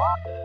[0.00, 0.40] What?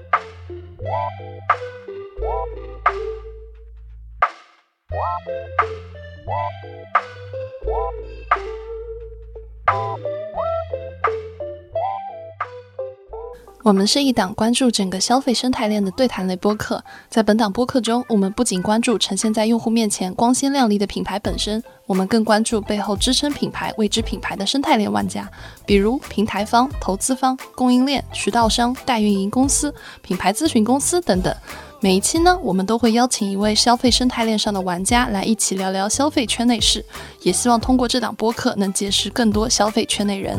[13.66, 16.84] 我们是一档关注整个消费生态链的对谈类播客。
[17.10, 25.28] 在本档播客中，我们不仅关注呈现在用户面前光鲜亮丽的品牌本身，我们更关注背后支撑品牌、为之品牌的生态链玩家，
[25.66, 31.36] 比如平台方、投资方、供应链、渠道商、代运营公司、品牌咨询公司等等。
[31.80, 36.86] 每一期呢，我们都会邀请一位消费生态链上的玩家来一起聊聊消费圈内事，
[37.24, 40.38] 也希望通过这档播客能结识更多消费圈内人。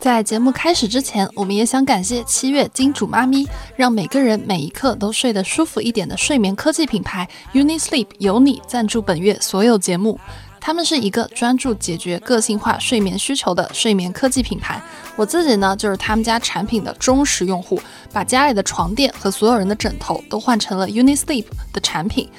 [0.00, 10.18] 在节目开始之前，我们也想感谢七月金主妈咪，让每个人每一刻都睡得舒服一点的睡眠科技品牌 UniSleep 有你赞助本月所有节目。
[10.64, 14.80] 他们是一个专注解决个性化睡眠需求的睡眠科技品牌。
[15.16, 22.30] 我自己呢，就是他们家产品的忠实用户，把家里的床垫和所有人的枕头都换成了 UniSleep 的产品。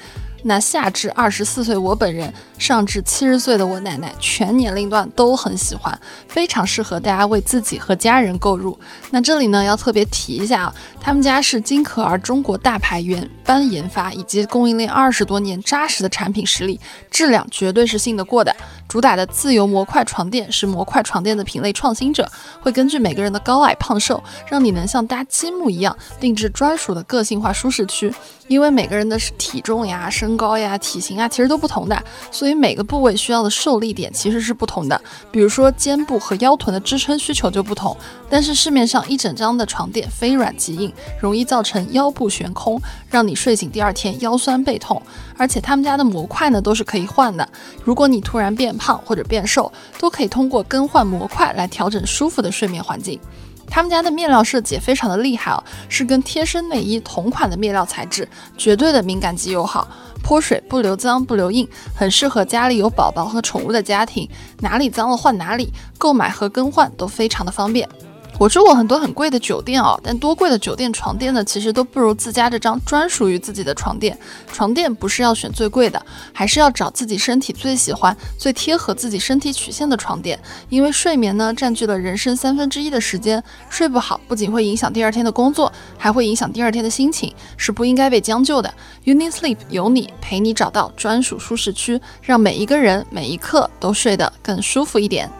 [0.46, 8.78] 那下至二十四岁我本人，上至七十岁的我奶奶，全年龄段都很喜欢，非常适合大家为自己和家人购入。
[9.10, 16.78] 那这里呢要特别提一下啊，他们家是金可儿中国大牌原班研发以及供应链二十多年扎实的产品实力，
[17.10, 18.54] 质量绝对是信得过的。
[18.88, 28.14] 主打的自由模块床垫是模块床垫的品类创新者，会根据每个人的高矮胖瘦，让你能像搭积木一样定制专属的个性化舒适区。
[28.46, 35.00] 因为每个人的体重呀、身高呀、体型啊，其实都不同的，所以每个部位需要的受力点其实是不同的。
[35.32, 37.96] 比如说肩部和腰臀的支撑需求就不同。
[38.28, 45.00] 但是市面上一整张的床垫非软即硬，容易造成腰部悬空，让你睡醒第二天腰酸背痛。
[45.38, 47.48] 而且他们家的模块呢都是可以换的，
[47.82, 53.18] 如果你突然变胖或者变瘦，都可以通过更换模块来调整舒服的睡眠环境。
[53.66, 59.88] 他们家的面料设计非常的厉害哦，是跟贴身内衣同款的面料材质，绝对的敏感肌友好，
[60.22, 64.28] 泼水不留脏不留印，很适合家里有宝宝和宠物的家庭，
[64.60, 67.88] 哪里脏了换哪里，购买和更换都非常的方便。
[68.36, 74.18] 我住过很多很贵的酒店哦，但多贵的酒店床垫呢，其实都不如自家这张专属于自己的床垫。
[74.52, 80.38] 床垫不是要选最贵的，还是要找自己身体最喜欢、最贴合自己身体曲线的床垫。
[80.68, 88.72] 因为睡眠呢，占据了人生三分之一的时间，睡不好不仅会影响第二天的工作，还会影响第二天的心情，是不应该被将就的。
[89.04, 95.30] UniSleep 有你陪你找到专属舒适区，让每一个人每一刻都睡得更舒服一点。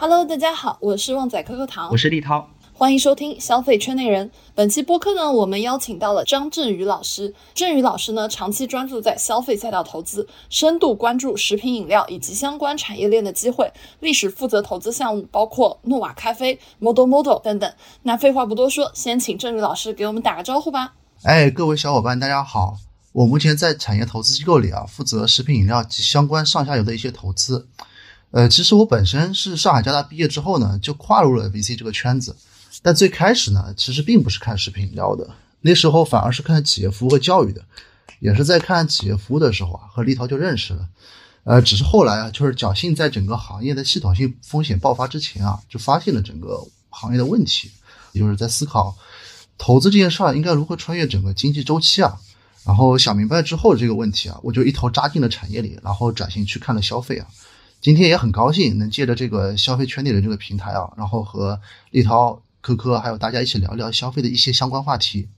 [0.00, 4.30] Hello，大家好，我是旺仔可可糖，我是立涛，欢迎收听消费圈内人。
[4.54, 7.34] 本期播客呢，我们邀请到了张振宇老师。
[7.52, 17.68] 振宇老师呢，长期专注在消费赛道投资，深度关注食品饮料以及相关产业链的机会，历史负责投资项目包括诺瓦咖啡、Model Model 等等。
[18.04, 20.94] 那废话不多说，先请振宇老师给我们打个招呼吧。
[21.24, 22.76] 哎，各位小伙伴，大家好，
[23.10, 27.66] 我目前在产业投资机构里啊，负责食品饮料及相关上下游的一些投资。
[28.30, 32.36] 呃，其实我本身是上海交大毕业之后呢，就跨入了 VC 这个圈子。
[32.82, 35.28] 但最开始呢，其实并不是看食品聊的，
[35.62, 37.62] 那时候反而是看企业服务和教育的。
[38.20, 40.88] 也是在看企业服务的时候啊，和立涛就认识了。
[41.44, 46.60] 呃，只是后来啊，就是侥幸在整个行业的系统性风险爆发之前啊，就发现了整个
[46.90, 47.70] 行业的问题，
[48.12, 48.96] 就是在思考
[49.56, 52.18] 投资这件事儿应该如何穿越整个经济周期啊。
[52.66, 57.26] 然后想明白之后这个问题啊，我就一头扎进了产业里，然后转型去看了消费啊。
[57.80, 61.60] 今天也很高兴能借着这个消费圈内的这个平台啊，然后和
[61.92, 65.28] 立涛、科科还有大家一起聊聊消费的一些相关话题。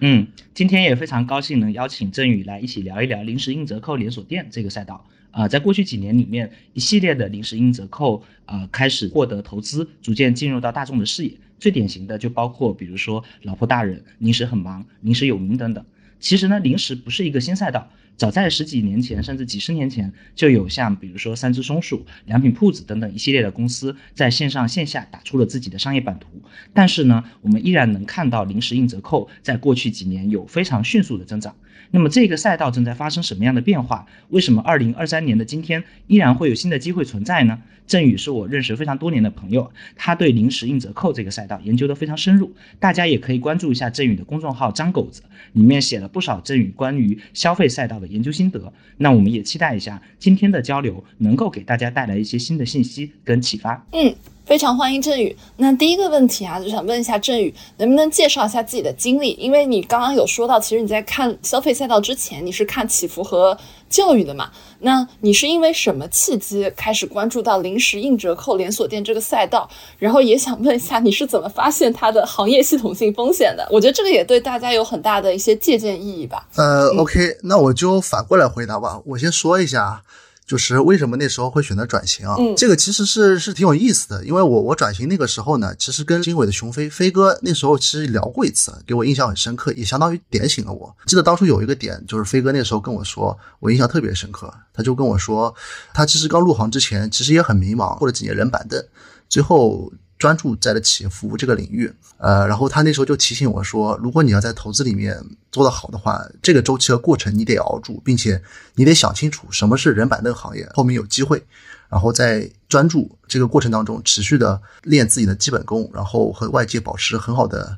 [0.00, 5.06] 嗯，今天也非常高兴能邀请郑宇来一起聊一聊零食硬折扣连锁店这个赛道。
[5.30, 11.32] 啊，在过去几年里面，一系列的零食硬折扣啊开始获得投资，逐渐进入到大众的视野。
[11.58, 15.84] 最典型的就包括比如说老婆大人、零食很忙、零食有名等等。
[16.18, 17.88] 其实呢，零食不是一个新赛道。
[18.16, 26.28] 早在十几年前，甚至几十年前，就有像比如说三只松鼠、良品铺子等等一系列的公司在线上线下打出了自己的商业版图。
[26.72, 31.54] 但是呢，我们依然能看到零时硬折扣在过去几年有非常迅速的增长。
[31.90, 34.06] 那么这个赛道正在发生什么样的变化？
[34.28, 37.58] 为什么二零二三年的今天依然会有新的机会存在呢？
[37.86, 42.52] 振宇是我认识非常多年的朋友，他对零食硬折扣这个赛道研究得非常深入。
[42.80, 45.22] 大家也可以关注一下振宇的公众号“张狗子”，
[45.54, 48.72] 里面写了不少振宇关于消费赛道的研究心得。
[48.96, 53.86] 那我们也期待一下今天的交流能够给大家带来一些新的信息跟启发。
[53.92, 54.12] 嗯。
[54.46, 55.36] 非常欢迎振宇。
[55.56, 59.32] 那第一个问题啊，就想问一下振宇，能不能介绍一下自己的经历？
[59.32, 63.58] 因为你刚刚有说到，其实你在看消费赛道之前，你是看起伏和
[63.90, 64.48] 教育的嘛？
[64.78, 69.68] 那你是因为什么契机开始关注到零食硬折扣连锁店这个赛道？
[69.98, 73.66] 然后也想问一下，你是怎么发现它的行业系统性风险的？
[73.72, 76.46] 我觉得这个也对大家有很大的一些借鉴意义吧。
[76.54, 79.00] 呃，OK，那我就反过来回答吧。
[79.06, 80.04] 我先说一下。
[80.46, 82.36] 就是为什么那时候会选择转型啊？
[82.56, 90.96] 这个其实是是挺有意思的，因为我我转型那个时候呢，其实跟经纬的熊飞飞哥那时候其实聊过一次，给我印象很深刻，也相当于点醒了我。
[91.06, 95.52] 记得当初有一个点，就是飞哥那时候跟我说，我印象特别深刻，他就跟我说，
[95.92, 98.80] 他其实刚入行之前其实也很迷茫，过了几年人板凳，
[99.28, 99.92] 最后。
[100.18, 105.22] 专注在了企业服务这个领域，呃，然后他那时候就提醒我说，如果你要在投资里面
[105.52, 108.42] 做得好的话，这个周期和过程你得熬住，并且
[108.74, 111.44] 你得想清楚什么是人板凳行业，后面有机会，
[111.90, 117.76] 然后在专注这个过程当中持续的练自己的基本功，然后和外界保持很好的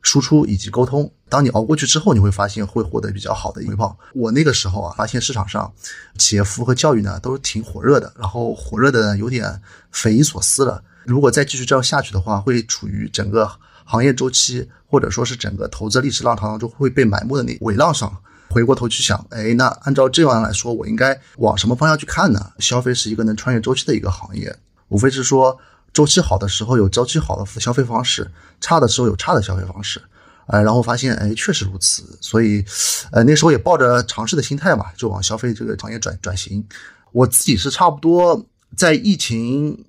[0.00, 1.12] 输出以及沟通。
[1.28, 3.98] 当你熬过去之后，你会发现会获得比较好的回报。
[4.14, 5.70] 我那个时候啊，发现市场上
[6.16, 9.60] 企业服务和教育呢都是挺火热的，然后火热的有点
[9.90, 10.82] 匪夷所思了。
[11.04, 13.50] 如果再继续这样下去的话，会处于整个
[13.84, 18.12] 行业周期或者说是整个投资历史浪潮当中会被埋没的那尾浪上。
[18.50, 22.52] 回过头去想，哎，那按照这样来说，我应该往什么方向去看呢？
[22.60, 24.56] 消费是一个能穿越周期的一个行业，
[24.88, 25.58] 无非是说
[25.92, 28.30] 周期好的时候有周期好的消费方式，
[28.60, 30.00] 差的时候有差的消费方式。
[30.46, 32.16] 哎，然后发现，哎，确实如此。
[32.20, 32.64] 所以，
[33.10, 36.64] 呃，那时候也抱着尝试的心态嘛，就往消费这个行业转转型。
[37.10, 38.46] 我自己是差不多
[38.76, 39.84] 在疫情。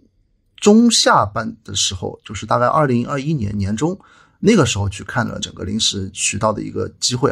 [0.65, 3.95] 中下半的时候，就是大概二零二一年年中
[4.39, 7.31] 那个时候去看了整个零食渠道的一个机会，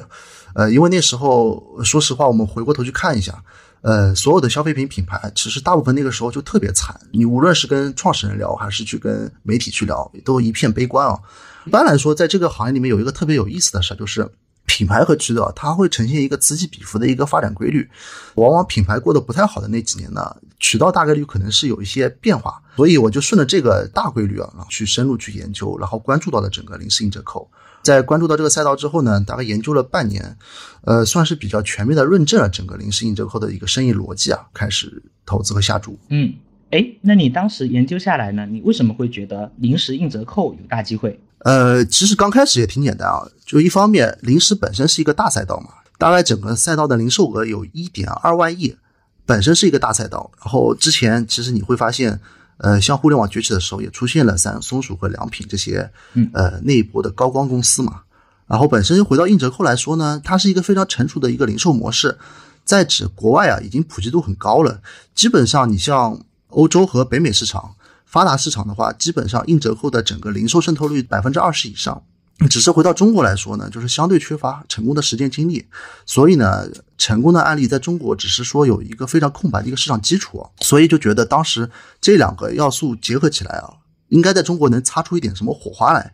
[0.53, 3.43] 呃，因为那时候说实话，我们回过头去看一下，
[3.81, 6.95] 呃，所有的消费品品牌，其实大部分那个时候就特别惨。
[7.11, 11.19] 你无论是跟创始人聊，还是去跟媒体去聊，都一片悲观啊。
[11.65, 14.29] 一般来说，在这个行业里面有一个特别有意思的事，就是。
[14.65, 17.89] 品牌和渠道，它会呈现一个此起彼伏的一个发展规律。
[18.35, 22.61] 往往品牌过得不太好的那几年呢，渠道大概率可能是有一些变化。
[22.75, 27.49] 所以我就顺着这个大规律啊，去深入去研究，然后关注到了整个零食硬折扣。
[27.83, 30.37] 在关注到这个赛道之后呢，大概研究了半年，
[30.83, 35.99] 呃，算是比较全面的论证了整个零食硬折扣的一个生意逻辑啊，开始投资和下注。
[36.09, 36.33] 嗯，
[36.73, 41.19] 哎，那你当时研究下来呢，你为什么会觉得临时硬折扣有大机会？
[41.45, 48.75] 呃，其实刚开始也挺简单啊，就一方面，零食本身是一个大赛道嘛，大概整个赛道的零售额有一点二万亿，
[49.23, 50.31] 本身是一个大赛道。
[50.43, 52.19] 然后之前其实你会发现，
[52.57, 55.91] 呃，像互联网崛起的时候，也出现了像松鼠和良品这些，
[56.33, 58.01] 呃，那一波的高光公司嘛。
[58.47, 62.17] 然后本身回到硬折扣来说呢，它是一个非常成熟的一个零售模式，
[62.65, 64.81] 在指国外啊，已经普及度很高了，
[65.13, 66.19] 基本上你像
[66.53, 67.75] 欧洲和北美市场。
[68.05, 72.03] 发达市场的话，基本上硬折扣的整个零售渗透率百分之二十以上。
[72.49, 75.65] 只是回到中国来说呢，就是相对缺乏成功的实践经历，
[76.05, 76.67] 所以呢，
[76.97, 81.69] 成功的案例在中国只是说有一个非常空白的一个市场基础，所以就觉得当时
[82.01, 83.73] 这两个要素结合起来啊，
[84.09, 86.13] 应该在中国能擦出一点什么火花来。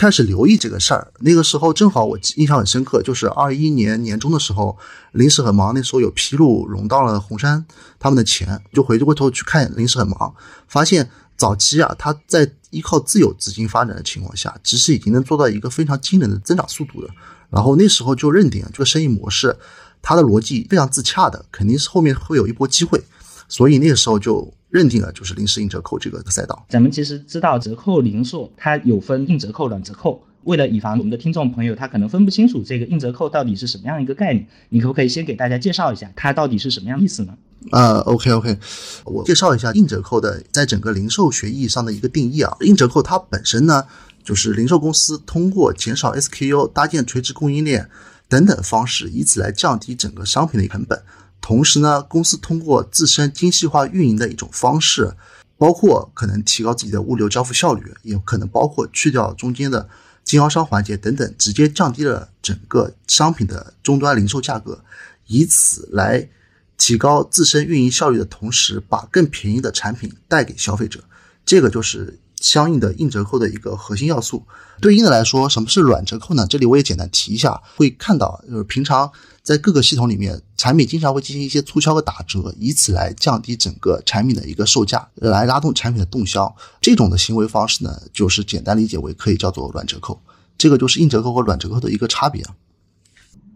[0.00, 4.78] 开始留意这个事儿，那个时候正好我印象很深刻，就是二一年年中的时候，
[5.12, 7.66] 临时很忙，那时候有披露融到了红杉
[7.98, 10.34] 他们的钱，就回过头去看临时很忙，
[10.66, 11.10] 发现。
[11.36, 17.08] 早期啊，他在依靠自有资金发展的情况下，其实已经能做到一个非常惊人的增长速度了。
[17.48, 19.56] 然后那时候就认定这个生意模式，
[20.02, 23.02] 它的逻辑非常自洽的，肯定是后面会有一波机会。
[23.48, 26.64] 所以那个时候就认定了就是零食硬折扣这个赛道。
[26.68, 30.22] 咱们其实知道折扣零售它有分硬折扣、软折扣。
[30.44, 37.36] 为了以防我们的听众朋友他可能分不清楚这个硬折扣到底是什么样一个概念，你可不可以先给大家介绍一下它到底是什么样意思呢？
[37.72, 38.58] 呃，OK OK，
[39.04, 42.56] 我介绍一下硬折扣的在整个零售学意义上的一个定义啊。
[42.60, 43.84] 硬折扣它本身呢，
[44.24, 47.90] 就是零售公司通过减少 SKU、搭建垂直供应链
[48.26, 51.02] 等等方式，以此来降低整个商品的成本。
[51.40, 55.14] 同时呢，公司通过自身精细化运营的一种方式，
[55.56, 59.88] 包括可能提高自己的物流交付效率，也可能包括去掉中间的。
[60.22, 64.84] 经销商环节等等，直接降低了整个商品的终端零售价格，
[65.26, 66.28] 以此来
[66.76, 71.02] 提高自身运营效率的同时，把更便宜的产品带给消费者。
[71.44, 74.44] 这个就是相应的硬折扣的一个核心要素。
[74.80, 76.46] 对应的来说，什么是软折扣呢？
[76.46, 79.10] 这里我也简单提一下，会看到就是平常。
[79.50, 86.54] 在各个系统里面，产品经常会进行一些促销和打折，以此来降低整个产品的一个售价，来拉动产品的动销。
[86.80, 90.22] 这种的行为方式呢，就是简单理解为可以叫做软折扣。
[90.56, 92.44] 这个就是硬折扣和软折扣的一个差别。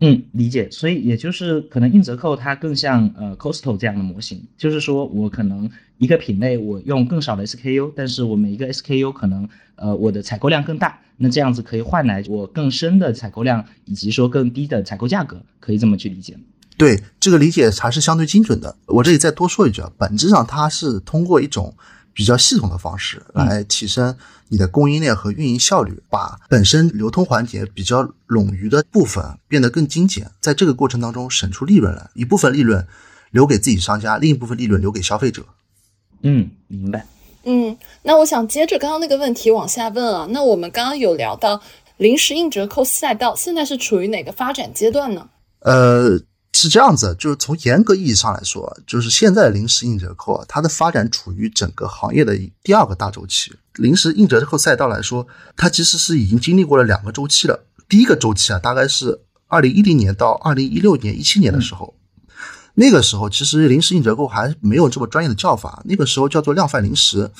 [0.00, 0.68] 嗯，理解。
[0.68, 16.36] 所以也就是可能硬折扣它更像呃 Costco 这样的模型，就是说我可能一个品类我用更少的 SKU，但是我每一个 SKU 可能呃我的采购量更大，那这样子可以换来我更深的采购量，以及说更低的采购价格，可以这么去理解。
[16.76, 18.76] 对这个理解还是相对精准的。
[18.86, 21.72] 我这里再多说一句啊，本质上它是通过一种
[22.12, 24.16] 比较系统的方式来提升
[24.48, 32.84] 你的供应链和运营效率，把本身流通环节比较冗余的部分变得更精简，在这个过程当中省出利润来，一部分利润
[33.30, 35.46] 留给自己商家，另一部分利润留给消费者。
[36.22, 37.06] 嗯，明白。
[37.44, 41.60] 嗯，那我想接着刚刚那个问题往下问啊，那我们刚刚有聊到
[41.98, 45.28] 临时硬折扣赛道现在是处于哪个发展阶段呢？
[45.60, 46.20] 呃。
[46.56, 52.32] 是这样子，就是从严格意义上来说，就是现在的临时硬折扣啊，它的发展处于整个行业的
[52.62, 53.52] 第二个大周期。
[53.74, 57.66] 临时硬折扣赛道来说，它其实是已经经历过了两个周期了。
[57.88, 61.92] 第一个周期啊，大概是二零一零年到二零一六年、一七年的时候，
[62.74, 67.30] 那个时候其实零食硬折扣还没有这么专业的叫法，那个时候叫做量贩零食。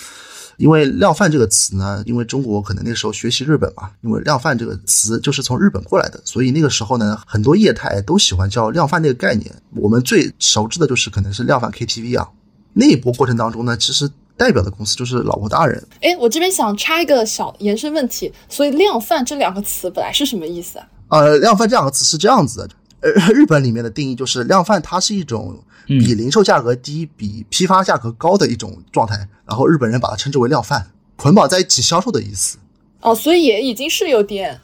[0.57, 9.53] 因为量贩这个词呢，因为中国可能那时候学习日本嘛，因为量贩这个词就是从日本过来的，所以那个时候呢，很多业态都喜欢叫量贩这个概念。
[9.75, 12.29] 我们最熟知的就是可能是量贩 KTV 啊。
[12.73, 15.85] 那一波过程当中呢，其实代表的公司就是老婆大人。
[16.03, 20.87] 哎，我这边想插一个小延伸问题，所以量贩这两个词本来是什么意思啊？
[21.09, 22.71] 呃，量贩这两个词是这样子的，
[23.05, 25.63] 呃，日本里面的定义就是量贩，它是一种。
[25.87, 32.57] 比零售价格低、比批发价格高的一种状态，然后日本人把它称之为量贩，捆绑在一起销售的意思。
[33.03, 34.59] 哦，所以也已经是有点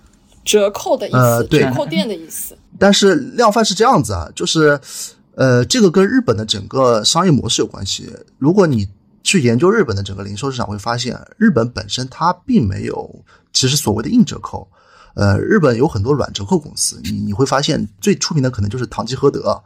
[0.46, 2.56] 折扣的意思，折扣店的意思。
[2.78, 4.80] 但是量贩是这样子啊，就是，
[5.34, 8.10] 呃，这个跟日本的整个商业模式有关系。
[8.38, 8.88] 如果你
[9.22, 14.66] 去研究日本的整个零售市场，会发现日本本身它并没有其实所谓的硬折扣。
[15.14, 19.62] 呃，日本有很多软折扣公司，你你会发现最出名的可能就是唐吉诃德。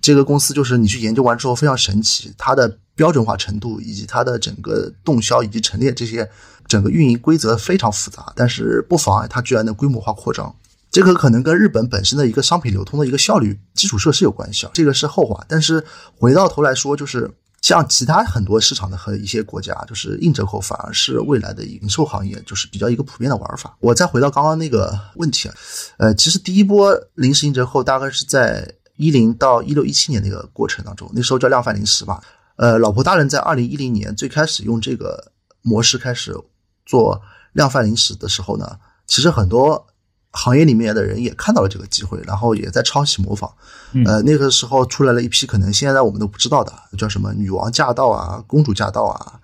[0.00, 6.28] 这个公司就是你去研究完之后非常神奇，它的标准化程度以及它的整个动销以及陈列这些
[6.68, 10.54] 整个运营规则非常复杂，但是不妨碍它居然能规模化扩张。
[10.90, 15.44] 这个可能跟日本本身的一个商品流通的一个效率、基础设施有关系啊，这个是后话。
[15.48, 15.84] 但是
[16.16, 23.76] 回到头来说，就是像其他很多市场的和一些国家，就是硬折扣反而是未来的零售行业就是比较一个普遍的玩法。
[23.80, 25.54] 我再回到刚刚那个问题啊，
[25.98, 28.74] 呃，其实第一波临时硬折扣大概是在。
[29.00, 32.20] 一零到一六一七年那个过程当中，那时候叫量贩零食吧。
[32.56, 35.30] 呃，老婆大人在二零一零年最开始用这个
[35.62, 36.36] 模式开始
[36.84, 37.22] 做
[37.52, 39.86] 量贩零食的时候呢，其实很多
[40.32, 43.50] 行业里面的人也看到了这个机会，然后也在抄袭模仿。
[44.04, 49.40] 呃，那个时候出来了一批可能现在我们都不知道的，叫什么“女王驾到”啊，“公主驾到”啊，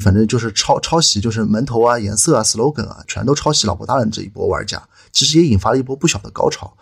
[0.00, 4.80] 反正就是抄抄袭，就是门头啊、颜色啊、slogan 啊，全都抄袭老婆大人这一波玩家，
[5.10, 6.72] 其实也引发了一波不小的高潮。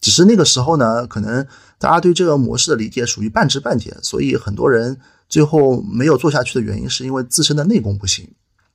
[0.00, 1.44] 只是那个时候呢，可能
[1.78, 4.96] 大家对这个模式的理解属于半知半解，所以很多人
[5.28, 8.28] 最后没有做下去的原因，是因为自身的内功不行。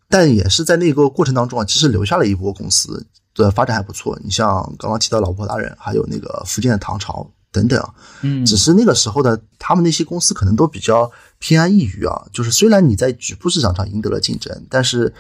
[0.10, 4.20] 但也是在那个过程当中啊，其实留下了一波公司的发展还不错。
[4.24, 12.26] 你像刚刚提到老婆大人，还有那个福建的唐朝等等，嗯，只是那个时候的他们那些公司可能都比较偏安一隅啊。
[12.32, 15.14] 就是虽然你在局部市场上赢得了竞争，但是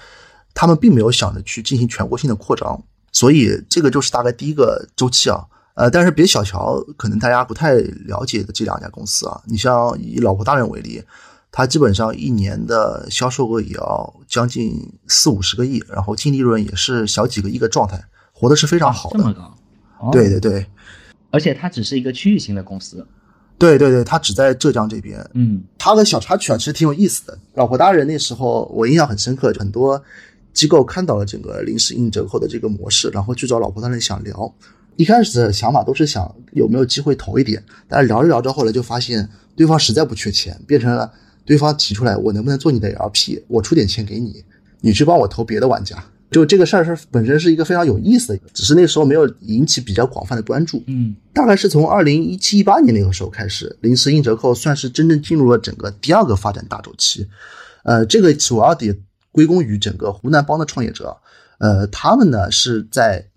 [0.54, 2.82] 他们并没有想着去进行全国性的扩张。
[3.12, 5.46] 所以这个就是大概第一个周期啊。
[5.76, 11.04] 呃，但是别小瞧可能大家不太了解的这两家公司啊，你像以老婆大人为例，
[11.56, 19.20] 它基本上一年的销售额也要将近四五十个亿，然后净利润也是小几个亿的状态，活的是非常好的。
[19.20, 20.10] 这么高？
[20.12, 20.66] 对对对，
[21.30, 23.06] 而且它只是一个区域型的公司。
[23.60, 25.24] 对对对，它只在浙江这边。
[25.36, 27.38] 嗯，它的小插曲啊，其实挺有意思的。
[27.54, 30.04] 老婆大人那时候我印象很深刻，很多
[30.54, 34.52] 机构看到了整个临时硬折扣的这个模式，然后去找老婆大人想聊。
[34.96, 41.12] 一开始的想法都是想有没有机会投一点，但是聊着聊着，后来就发现对方实在不缺钱，变成了
[41.46, 44.44] 对方提出来，我能不能做你的 LP，我出点钱给你，
[44.82, 46.04] 你去帮我投别的玩家。
[46.32, 50.84] 就这个事儿是本身是一个非常有意思的，只是那时候没有引起比较广泛的关注。
[50.88, 57.28] 嗯，大概是从二零一七一八年那个时候开始，临时硬折扣算是真正进入了整个第二个发展大周期。
[57.84, 58.98] 呃，这个主要得
[59.32, 61.16] 归功于整个湖南帮的创业者，
[61.60, 63.28] 呃，他们呢是在。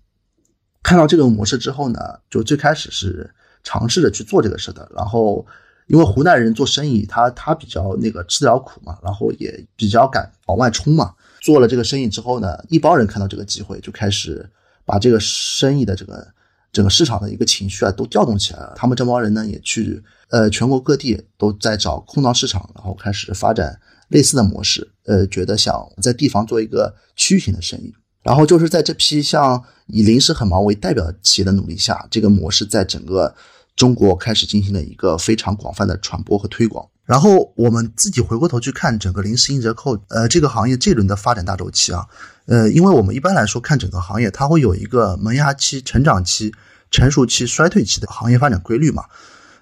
[0.83, 1.99] 看到这个模式之后呢，
[2.29, 3.29] 就最开始是
[3.61, 4.89] 尝试着去做这个事的。
[4.95, 5.45] 然后，
[5.87, 11.13] 因为湖南人做生意，他他比较那个吃得了苦嘛，然后也比较敢往外冲嘛。
[11.41, 14.47] 做了这个生意之后呢，一帮人看到这个机会，就开始
[14.85, 16.27] 把这个生意的这个
[16.73, 18.73] 整个市场的一个情绪啊都调动起来了。
[18.75, 23.79] 他们这帮人呢，也去呃全国各地都在找空档市场，然后开始发展
[24.09, 24.85] 类似的模式。
[25.05, 27.93] 呃，觉得想在地方做一个区域性的生意。
[28.23, 33.33] 然后就是在这批像以零食很忙为代表企业的努力下，这个模式在整个
[33.77, 36.85] 中国开始进行了一个非常广泛的传播和推广。
[37.05, 42.05] 然后我们自己回过头去看整个零食硬折扣，呃，这个行业这轮的发展大周期啊，
[42.47, 46.53] 呃，因为我们一般来说看整个行业，它会有一个萌芽期、成长期、
[46.91, 49.05] 成熟期、衰退期的行业发展规律嘛。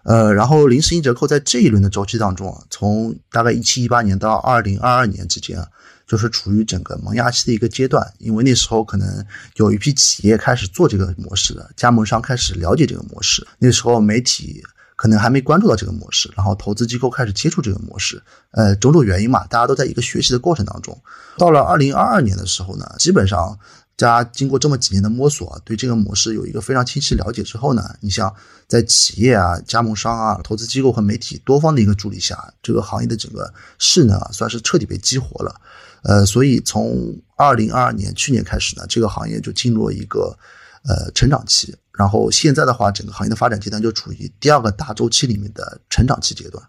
[0.06, 5.68] 呃，然后零食硬折扣在这一轮的周期当中啊，从大概一七一八年到二零二二年之间啊，
[6.08, 14.64] 就是处于整个萌芽期的一个阶段，因为那时候可能有一批企业开始做这个模式了，加盟商开始了解这个模式，那时候媒体。
[14.98, 20.98] 可能还没关注到这个模式，然后投资机构开始接触这个模式，呃，种种原因嘛，大家都在一个学习的过程当中。
[21.38, 23.60] 到了二零二二年的时候呢，基本上
[23.98, 28.34] 家经过这么几年的摸索，对这个模式有一个非常清晰了解之后呢，你像
[28.68, 35.62] 在企业啊、加盟商啊、投资机构和媒体多方的一个助力下，这个行业的整个势能啊，算是彻底被激活了。
[36.04, 40.38] 呃，所以从二零二二年去年开始呢，这个行业就进入了一个
[40.84, 41.74] 呃成长期。
[41.94, 46.62] 然后现在的话，整个行业的发展阶段就处于第二个大周期里面的成长期阶段。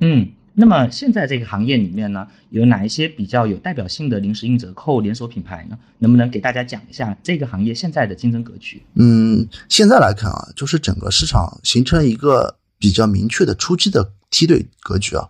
[0.00, 5.78] 嗯，那么现在这个行业里面呢，有哪一些比较有代表性的零食硬折扣连锁品牌呢？
[5.98, 8.82] 能不能给大家讲一下这个行业现在的竞争格局？
[8.94, 15.28] 嗯，现在来看啊，就是整个市场形成一个比较明确的初期的梯队格局啊，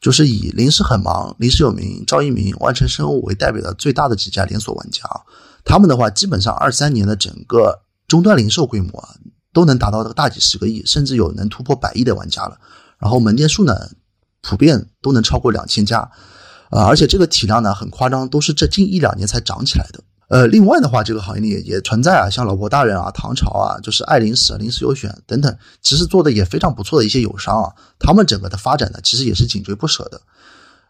[0.00, 5.20] 就是以零食很忙、零食有名、赵一鸣、万成生物为代表的最大的几家连锁玩家啊，
[5.64, 7.82] 他们的话基本上二三年的整个。
[8.08, 9.08] 终端零售规模啊，
[9.54, 12.58] 都能达到这个大几十个亿，甚至有能突破百亿的玩家了。
[12.98, 13.74] 然后门店数呢，
[14.42, 16.00] 普遍都能超过两千家，
[16.70, 20.02] 啊，而且这个体量呢很夸张，都是这近一两年才涨起来的。
[20.28, 30.20] 呃，另外的话，这个行业里也存在啊，像老婆大人啊、唐朝啊，就是爱零食、零食优选等等，其实做的也非常不错的一些友商啊，他们整个的发展呢，其实也是紧追不舍的。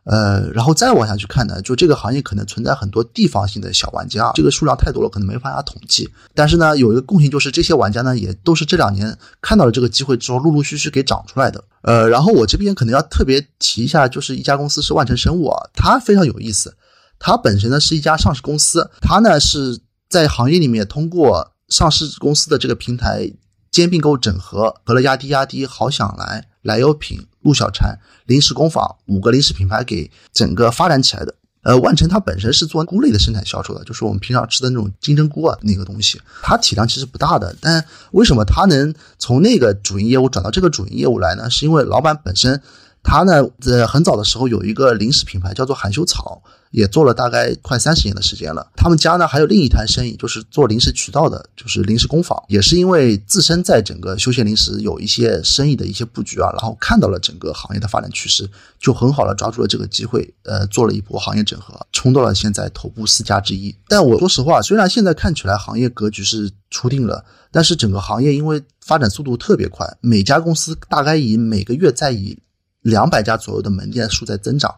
[0.05, 6.11] 呃，然后再往下去看呢，就这个行业可能存在很多地方性的小玩家，这个数量太多了，可能没法统计。
[6.35, 11.63] 但是呢，有一个共性就是这些玩家呢，也都是这两年看到了这个机会之后，陆陆续续给长出来的。
[11.83, 16.77] 呃，然后我这边可能要特别提一下，就是一家公司是万成生物啊，它非常有意思。
[17.19, 19.79] 它本身呢是一家上市公司，它呢是
[20.09, 23.33] 在行业里面通过上市公司的这个平台
[23.71, 27.26] 兼并购整合，和了压低压低、好想来、来优品。
[27.42, 31.35] 陆小婵、零食工坊五个零食品牌给整个发展起来的。
[31.62, 37.55] 呃，万成它本身是做菇类的生产销售的，就是我们平常吃的那种金针菇啊那个东西，它体量其实不大的。
[37.61, 41.51] 但为什么它能从那个主营业务转到这个主营业务来呢？
[41.51, 42.61] 是因为老板本身。
[43.03, 48.67] 他呢，在很早的时候有一个零食品牌叫做含羞草，也做了大概快三十年的时间了。
[48.77, 52.41] 他们家呢还有另一摊生意，就是做零食渠道的，就是零食工坊。
[52.49, 63.75] 也是因为自身在整个休闲零食有一些生意的一些布局啊，然后看到了整个行业的发展趋势，就很好的抓住了这个机会，呃，做了一波行业整合，冲到了现在头部四家之一。
[63.88, 72.38] 但我说实话，虽然现在看起来行业格局是初定了，但是整个行业因为发展速度特别快，每家公司大概以每个月在以
[72.83, 74.75] 两百家左右的门店数在增长，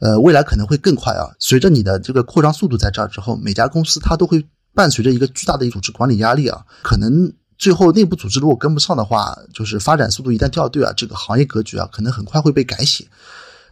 [0.00, 1.30] 呃，未来可能会更快啊。
[1.38, 6.64] 随着你的这个扩张速度在这儿之后，每家公司它都会伴随着一个巨大的组织管理压力啊。
[6.82, 13.06] 可能最后内部组织如果跟不上的话，就是发展速度一旦掉队啊，这个行业格局啊，可能很快会被改写。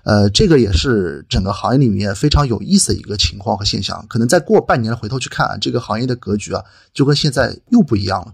[0.03, 4.05] 呃，这个也是整个行业里面非常有意思的一个情况和现象。
[4.09, 8.33] 可能再过半年回头去看，啊这个行业的格局啊，就跟现在又不一样了。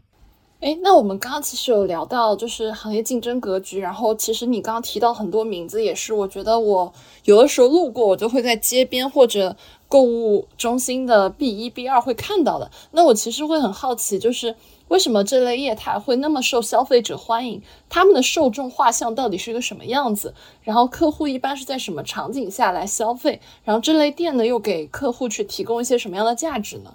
[0.67, 3.79] 哎，那我们刚刚其实有聊到，就是行业竞争格局。
[3.79, 12.69] 然后，其实你刚刚提到很多名字，也是我觉得我有的时候路过，我就会在街边或者购物中心的 B 一、B 二会看到的。
[12.91, 14.57] 那我其实会很好奇，就是
[14.89, 17.63] 为什么这类业态会那么受消费者欢迎？
[17.89, 20.35] 他们的受众画像到底是一个什么样子？
[20.65, 23.41] 然后客户一般是在什么场景下来消费？
[23.63, 26.93] 然后这类店呢，又给客户去提供一些什么样的价值呢？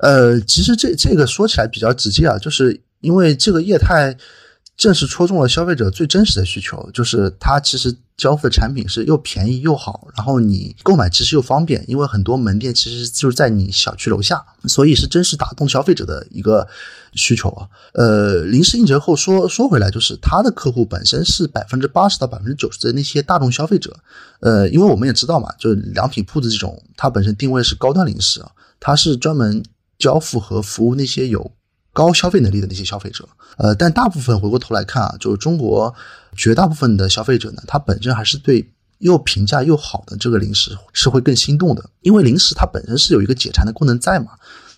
[0.00, 2.82] 呃，其实这这个说起来比较直接啊，就是。
[3.00, 4.16] 因为这个业态
[4.76, 11.82] 正是戳中了消费者最真实的需求，就是它其实交付的产品是又便宜又好，然后你购买其实又方便。
[11.88, 16.66] 因为很多门店其实就是在你小区楼下，所以是真实打动消费者的一个
[17.14, 17.66] 需求啊。
[17.94, 23.96] 呃，零食硬折后说说回来，就是它的客户本身是百分之八十到百分之九十的那些大众消费者。
[24.40, 29.62] 呃，因为我们也知道嘛，就是良品铺子这种，它本身定位是高端零食啊，它是专门
[29.98, 31.50] 交付和服务那些有。
[31.96, 35.94] 高消费能力的那些消费者，呃，但大部分回过头来看啊，就是中国
[36.36, 44.32] 绝大部分的消费者呢，他本身还是对又平价又好的这个零食是会更心动的，因为零食它本身是有一个解馋的功能在嘛，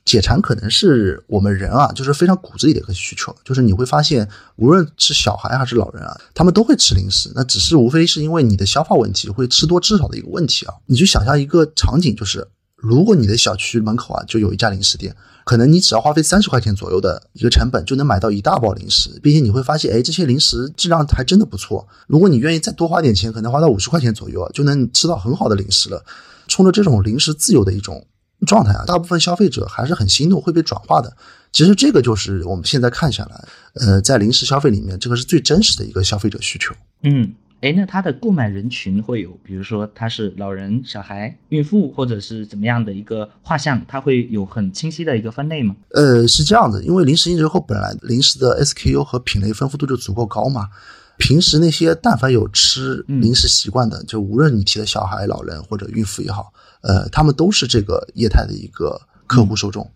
[0.04, 15.12] 解馋可能是我们人啊，就是非常骨子里的一个需求，就是你会发现，无论是小孩还是老人啊，他们都会吃零食，那只是无非是因为你的消化问题会吃多吃少的一个问题啊，你就想象一个场景，就是如果你的小区门口啊就有一家零食店，
[15.48, 21.88] 可能你只要花费三十块钱左右的一个成本，就能买到一大包零食，并且你会发现，哎，这些零食质量还真的不错。
[22.06, 26.04] 如果你愿意再多花点钱，可能花到五十块钱左右啊，就能吃到很好的零食了。
[26.48, 28.06] 冲着这种零食自由的一种
[28.46, 31.16] 状态啊，大部分消费者还是很心动，会被转化的。
[31.50, 36.74] 其实这个就是我们现在看下来，呃，在零食消费里面，这个是最真实的一个消费者需求。
[37.04, 37.32] 嗯。
[37.60, 45.74] 哎，那它的购买人群会有，比如说他是老人、小孩、孕妇，或者是怎么样的一个画像，它会有很清晰的一个分类吗？
[45.90, 50.68] 呃，是这样的，因为零食硬折后本来零食的 SKU 和品类丰富度就足够高嘛，
[51.16, 59.90] 平时那些但凡有吃零食习惯的，就无论你提的小孩、老人或者孕妇也好，呃，他们都是这个业态的一个客户受众。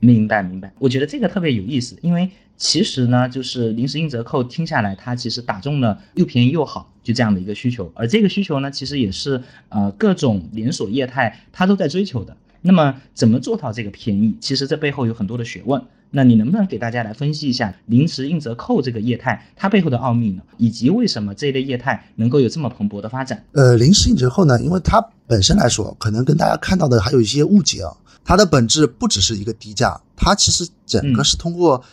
[0.00, 0.70] 明白，明白。
[0.78, 2.30] 我觉得这个特别有意思，因为。
[2.56, 12.36] 其实呢，就是临时硬折扣，听下来它其实打中了又便宜又好就这样的一个需求，而这个需求呢，其实也是呃各种连锁业态它都在追求的。
[12.62, 14.34] 那么怎么做到这个便宜？
[14.40, 15.80] 其实这背后有很多的学问。
[16.10, 20.42] 那你能不能给大家来分析一下临时硬折扣这个业态它背后的奥秘呢？
[20.56, 23.44] 以及为什么这一类业态能够有这么蓬勃的发展？
[23.52, 27.92] 呃，临时硬折扣呢，因为它本身来说，可能跟大家看到的还有一些误解啊。
[28.24, 31.84] 它的本质不只是一个低价，它其实整个是通过。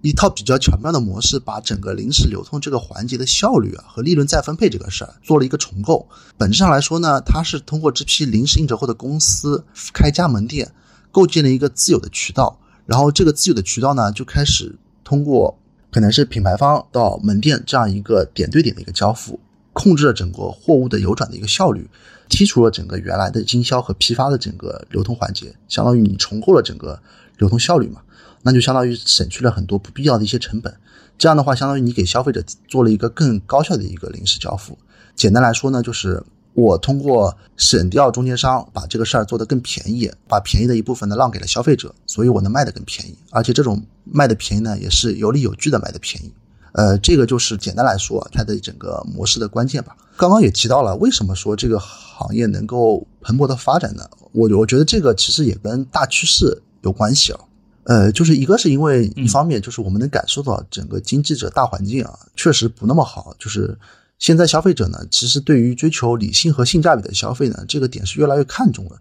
[0.00, 6.08] 一套比较巧妙的模式，把整个临时流通这个环节的效率啊和利润再分配这个事儿做了一个重构。
[6.36, 10.70] 本质上来说呢，它是通过这批零食硬折扣的公司开加盟店，
[11.10, 12.58] 构建了一个自有的渠道。
[12.86, 15.58] 然后这个自有的渠道呢，就开始通过
[15.90, 19.38] 可能是品牌方到门店这样一个点对点的一个交付，
[19.72, 21.90] 控制了整个货物的流转的一个效率，
[22.30, 27.02] 剔除了整个原来的经销和批发的整个流通环节，相当于你重构了整个
[27.36, 28.00] 流通效率嘛。
[28.48, 30.74] 那就相当于省去了很多不必要的一些成本，
[31.18, 34.78] 这样的话，相当于你给消费者做了一个更高效的一个临时交付。
[35.14, 36.22] 简单来说呢，就是
[36.54, 46.32] 我通过省掉中间商，把这个事儿做得更便宜，把便宜的一部分呢让给了消费者，所以我能卖得更便宜，而且这种卖的便宜呢，也是有理有据的卖的便宜。
[46.72, 49.94] 呃，这个就是简单来说它的整个模式的关键吧。
[50.16, 54.08] 刚刚也提到了，为什么说这个行业能够蓬勃的发展呢？
[54.32, 57.40] 我我觉得这个其实也跟大趋势有关系啊。
[57.88, 63.34] 呃，就是一个是因为一方面，就是我们能感受到整个经济者大环境啊，确实不那么好。
[63.38, 63.74] 就是
[64.18, 69.00] 现在消费者呢，其实对于追求理性和性价比的消费呢，这个点是越来越看重了。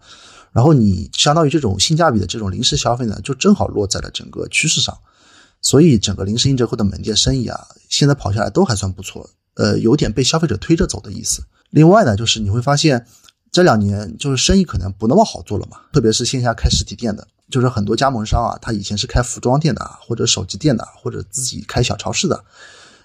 [0.54, 4.98] 然后你相当于这种性价比的这种零食消费呢，就正好落在了整个趋势上。
[5.62, 9.30] 所以整个零食硬折扣的门店生意啊，现在跑下来都还算不错。
[9.56, 11.44] 呃，有点被消费者推着走的意思。
[11.72, 13.06] 另外呢，就是你会发现
[13.52, 17.28] 这两年就是生意可能不那么好做了嘛，特别是线下开实体店的。
[17.50, 22.44] 就是很多加盟商啊，他以前是开服装店的，或者手机店的，或者自己开小超市的，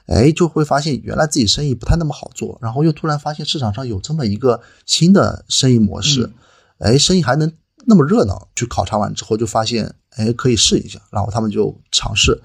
[0.07, 6.33] 哎，就会发现原来自己生意不太那么好做，然后又突然发现市场上有这么一个新的生意模式，
[6.79, 7.53] 哎，生意还能
[7.87, 8.49] 那么热闹。
[8.57, 12.43] 去考察完之后就发现，哎，可以试一下，然后他们就尝试，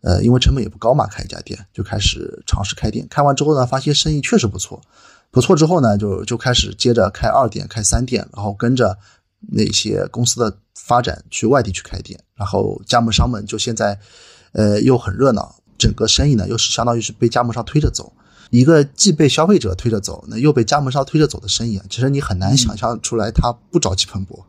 [0.00, 3.06] 呃，因为成本也不高嘛，开一家店就开始尝试开店。
[3.10, 4.80] 开完之后呢，发现生意确实不错，
[5.30, 8.96] 不错之后呢，就就开始接着开二店、开三店，然后跟着。
[9.48, 13.98] 那些公司的发展去外地去开店，然后加盟商们就现在，
[14.52, 18.12] 呃，又很热闹，整个生意呢又是相当于是被加盟商推着走，
[18.50, 24.42] 一个既被消费者推着走，那又被加盟商推着走的生意，其实你很难想象出来它不朝气蓬勃。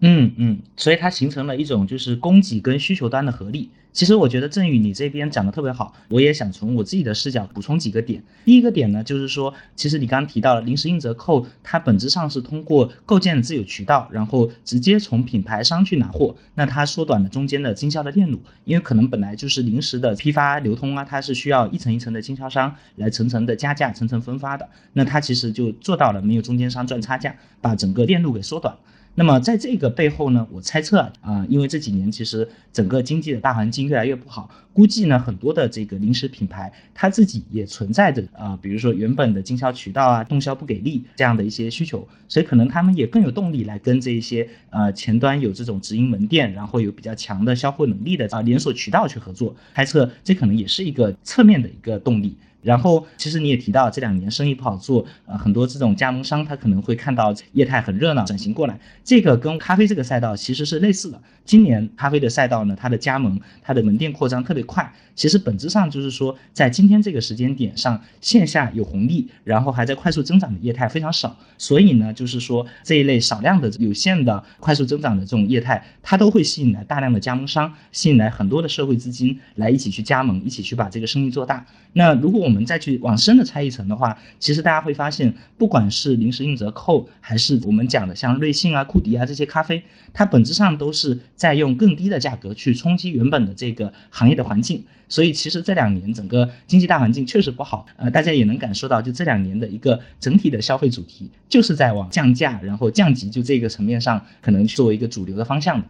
[0.00, 3.70] 嗯嗯，所以它形成了一种就是供给跟需求端的合力。
[3.90, 8.22] 其实我觉得振宇你这边讲的特别好，我也想从我自己的视角补充几个点。
[8.44, 28.76] 第一个点呢，就是说，其实你刚刚提到了临时硬折扣，它本质上是通过构建自有渠道，然后直接从品牌商去拿货，那它缩短了中间的经销的链路，因为可能本来就是临时的批发流通啊，它是需要一层一层的经销商来层层的加价、层层分发的，那它其实就做到了没有中间商赚差价，把整个链路给缩短。
[29.18, 52.36] 那么在这个背后呢，我猜测啊，因为这几年其实整个经济的大环境越来越不好，估计呢很多的这个零食品牌，它自己也存在着啊，比如说原本的经销渠道啊，动销不给力这样的一些需求，所以可能他们也更有动力来跟这一些呃前端有这种直营门店，然后有比较强的销货能力的啊连锁渠道去合作，猜测这可能也是一个侧面的一个动力。
[52.60, 58.78] 然后，其实你也提到这两年生意不好做，呃，很多这种加盟商他可能会看到业态很热闹，转型过来。
[59.04, 61.20] 这个跟咖啡这个赛道其实是类似的。
[61.44, 64.92] 今年咖啡的赛道呢，它的加盟、它的门店扩张特别快。
[65.14, 71.36] 其实本质上就是说，在今天这个时间点上，线下有红利，然后还在快速增长的业态非常少。
[71.56, 81.64] 所以呢，就是说这一类少量的、有限的快速增长的这种业态，它都会吸引来大量的加盟商，吸引来很多的社会资金来一起去加盟，一起去把这个生意做大。
[81.94, 89.82] 那如果我我们再去往深的拆一层的话，其实大家会发现，不管是零食硬折扣，还是我们讲的像瑞幸啊、库迪啊这些咖啡，
[90.14, 94.82] 它本质上都是在用更低的价格去冲击原本的这个行业的环境。
[95.10, 105.86] 所以其实这两年整个经济大环境确实不好，呃，大家也能感受到，就这两年的一个整体的消费主题就是在往降价，然后降级，就这个层面上可能作为一个主流的方向的。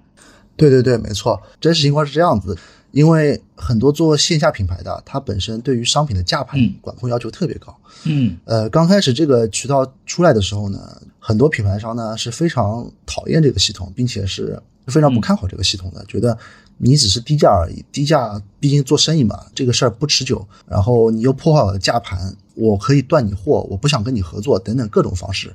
[0.56, 2.56] 对对对，没错，真实情况是这样子。
[2.98, 7.72] 因为很多做线下品牌的，它本身对于商品的价盘管控要求特别高。
[8.02, 16.36] 嗯，呃，刚开始这个渠道出来的时候呢，很多品牌商呢是非常讨厌这个系统，并且是非常不看好这个系统的，觉得
[16.76, 20.44] 你只是低价而已，低价毕竟做生意嘛，这个事儿不持久。
[20.66, 25.54] 然后你又破坏我的价盘，我可以断你货，我不想跟你合作，等等各种方式。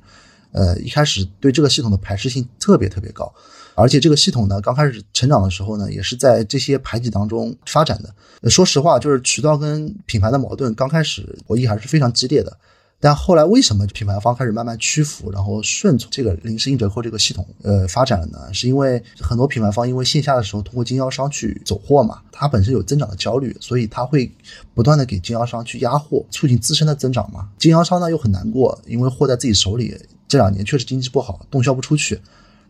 [0.53, 3.29] 呃，一开始对这个系统的排斥性特别特别高。
[3.75, 8.49] 而且这个系统呢，刚开始成长的时候呢，也是在这些排挤当中发展的。
[8.49, 12.55] 说实话，就是渠道跟品牌的矛盾，刚开始博弈还是非常激烈的。
[12.99, 18.53] 但后来为什么品牌方开始慢慢屈服，然后顺从这个零食硬折扣这个系统呃发展了呢？
[18.53, 24.31] 是因为很多品牌方因为线下的时候通过经销商去走货嘛，它本身有增长的焦虑，所以它会
[24.73, 27.49] 不断的给经销商去压货，促进自身的增长嘛。
[27.59, 29.97] 经销商呢又很难过，因为货在自己手里，
[30.29, 32.17] 这两年确实经济不好，动销不出去。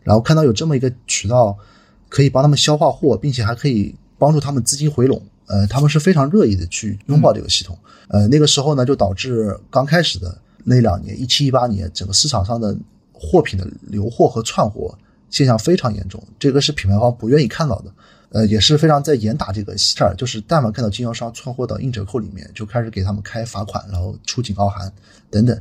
[0.04, 1.58] 然后看到有这么一个渠道，
[2.08, 7.76] 可以帮他们消化货，并且还可以帮助他们资金回笼，呃，他们是非常乐意的去拥抱这个系统。
[8.08, 12.76] 呃，那个时候呢，就导致刚开始的那两年，一七一八年，整个市场上的
[13.12, 14.96] 货品的流货和串货
[15.30, 17.90] 现象非常严重，这个是品牌方不愿意看到的，
[18.30, 24.92] 呃，也是非常在严打这个事儿，就是但凡看到经销商串货到硬折扣里面，就开始给他们开罚款，然后出警告函
[25.30, 25.58] 等等，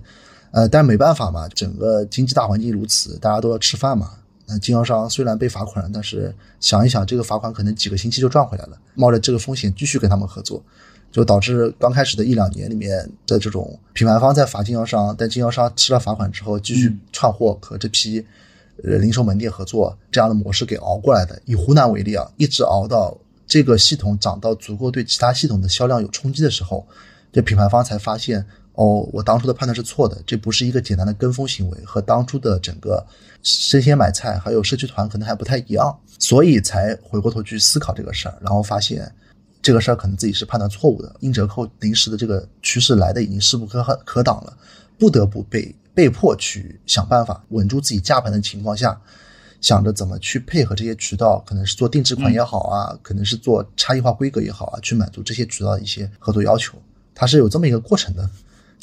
[0.51, 4.11] 呃，但没办法嘛，整个经济大环境如此，大家都要吃饭嘛。
[4.45, 8.77] 那经销商虽然被罚款了，但是想一想，这个罚款可能几个星期就赚回来了。
[8.93, 10.61] 冒着这个风险继续跟他们合作，
[11.11, 18.25] 就导致刚开始的一两年里面的这种品牌方在罚经销商，但经销商吃了罚款之后继续串货和这批
[18.83, 21.41] 呃零售门店合作这样的模式给熬过来的。
[21.45, 26.85] 以湖南为例啊，一直熬到这个系统涨到足够对其他系统的销量有冲击的时候，
[27.31, 28.45] 这品牌方才发现。
[28.73, 33.05] 哦，我当初的判断是错的，这不是一个简单的跟风行为，和当初的整个
[33.43, 39.13] 生鲜买菜还有社区团可能还不太一样，所以才回过头去思考这个事儿，然后发现
[39.61, 41.15] 这个事儿可能自己是判断错误的。
[41.19, 44.57] 硬折扣临时的这个趋势来的已经势不可可挡了，
[44.97, 48.99] 不得不被被迫去想办法稳住自己价盘的情况下，
[49.61, 56.75] 想着怎么去配合这些渠道，可能是做定制款也好啊，可能是做差异化规格也好啊，去满足这些渠道的一些合作要求，
[57.13, 58.27] 它是有这么一个过程的。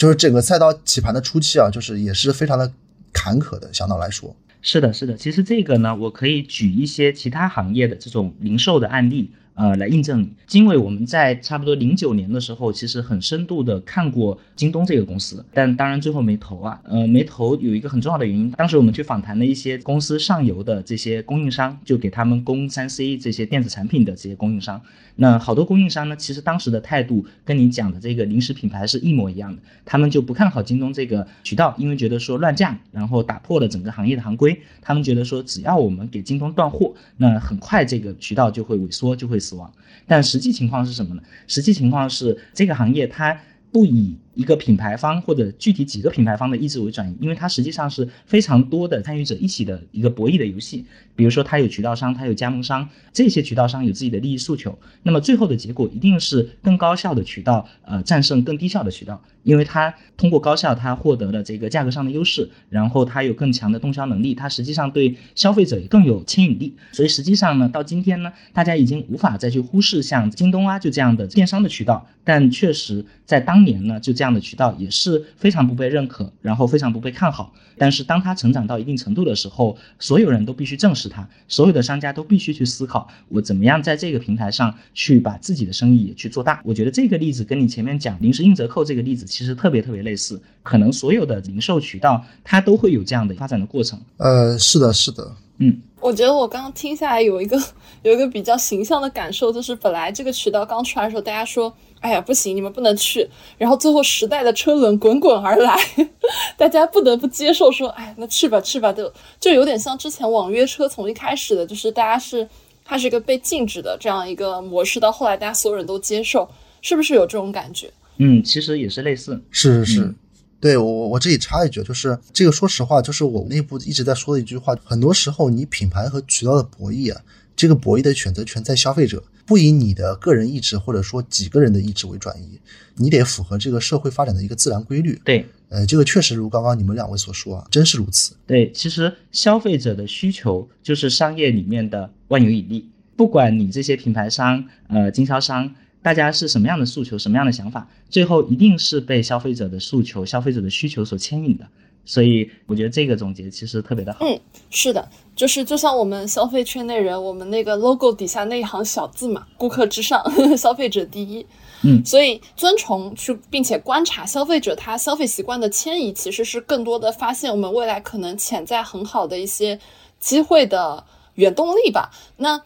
[0.01, 2.73] 就是整个赛道起盘的初期啊，就是也是非常的
[3.13, 4.35] 坎坷的，相对来说。
[4.63, 5.15] 是的，是的。
[5.15, 9.31] 其实这个呢，我可以举一些其他行业的这种零售的案例。
[9.61, 16.81] 呃，来印证你，因为我们在差不多零九年的时候，其实很深度的看过京东这个公司，但当然最后没投啊。
[16.85, 24.81] 呃，没投有一个很重要的原因，当时我们去访谈了一些公司上游的这些供应商，就给他们供三 C 这些电子产品的这些供应商。
[25.17, 34.59] 那好多供应商呢，其实当时的态度跟你讲的这个零食品牌是一模一样的，他们就不看好京东这个渠道，因为觉得说乱降，然后打破了整个行业的行规。
[34.81, 39.39] 他们觉得说，只要我们给京东断货，那很快这个渠道就会萎缩，就会。
[39.51, 39.73] 死亡，
[40.07, 41.23] 但实际情况是什么呢？
[41.49, 43.37] 实际情况是这个行业它
[43.73, 50.85] 不以一个品牌方或者具体几个品牌方的意志为转移，因为它实际上是非常多的参与者一起的一个博弈的游戏。
[51.17, 59.23] 比如说，它有渠道商，它有加盟商，这些渠道商有自己的利益诉求，那么最后的结果一定是更高效的渠道呃战胜更低效的渠道。
[59.43, 66.75] 因为它通过高效，它获得了这个价格上的优势，然后它有更强的动销能力，它实际上对消费者也更有牵引力。
[66.93, 72.07] 所以实际上呢，到今天呢，大家已经无法再去忽视像京东啊就这样的电商的渠道。
[72.23, 77.53] 但确实在当年呢，就这样的渠道也是非常不被认可，然后非常不被看好。
[77.79, 86.61] 但是当它成长到一定程度的时候，所有人都必须正视它，所有的商家都必须去思考，我怎么样在这个平台上去把自己的生意也去做大。
[86.65, 89.25] 我觉得这个例子跟你前面讲临时硬折扣这个例子。
[89.25, 93.99] 其实特别特别类似，可能所有的零售渠道它都会有这样的发展的过程。
[94.19, 97.57] 呃，是的，是的，嗯，我觉得我刚刚听下来有一个
[98.03, 105.77] 有一个比较形象的感受，就是本来这个渠道刚出来的时候，大家说，哎呀不行，你们不能去，然后最后时代的车轮滚滚而来，
[106.57, 112.49] 大家不得不接受说，哎，那去吧去吧，就就有点像之前网约车从一开始的就是大家是
[112.85, 116.49] 它是一个被禁止的这样一个模式，到后来大家所有人都接受，
[116.83, 117.91] 是不是有这种感觉？
[118.17, 120.15] 嗯，其实也是类似，是是是，
[120.61, 127.21] 对我我这里插一句，就是这个说实话，就是我内部一直在说的一句话，很多时候你品牌和渠道的博弈啊，
[127.57, 132.61] 这个博弈的选择权在消费者，不以你的个人意志或者说几个人的意志为转移，
[132.95, 135.21] 你得符合这个社会发展的一个自然规律。
[135.25, 138.37] 对，呃，这个确实如刚刚你们两位所说啊，真是如此。
[138.47, 151.67] 对，其实消费者的需求就是商业里面的万有引力，不管你这些品牌商、呃经销商，大家是什么样的诉求、什么样的想法，最后一定是被消费者的诉求、消费者的需求所牵引的。
[152.05, 154.19] 所以我觉得这个总结其实特别的好。
[154.25, 160.23] 嗯，是的，就是就像我们消费圈内人，我们那个 logo 底下那一行小字嘛，顾客至上，
[160.59, 161.47] 消费者第一。
[161.83, 169.79] 嗯，所以遵从去，并且观察消费者他消费习惯的迁移，其实是更多的发现我们未来可能潜在很好的一些
[170.19, 172.11] 机会的原动力吧。
[172.37, 172.61] 那。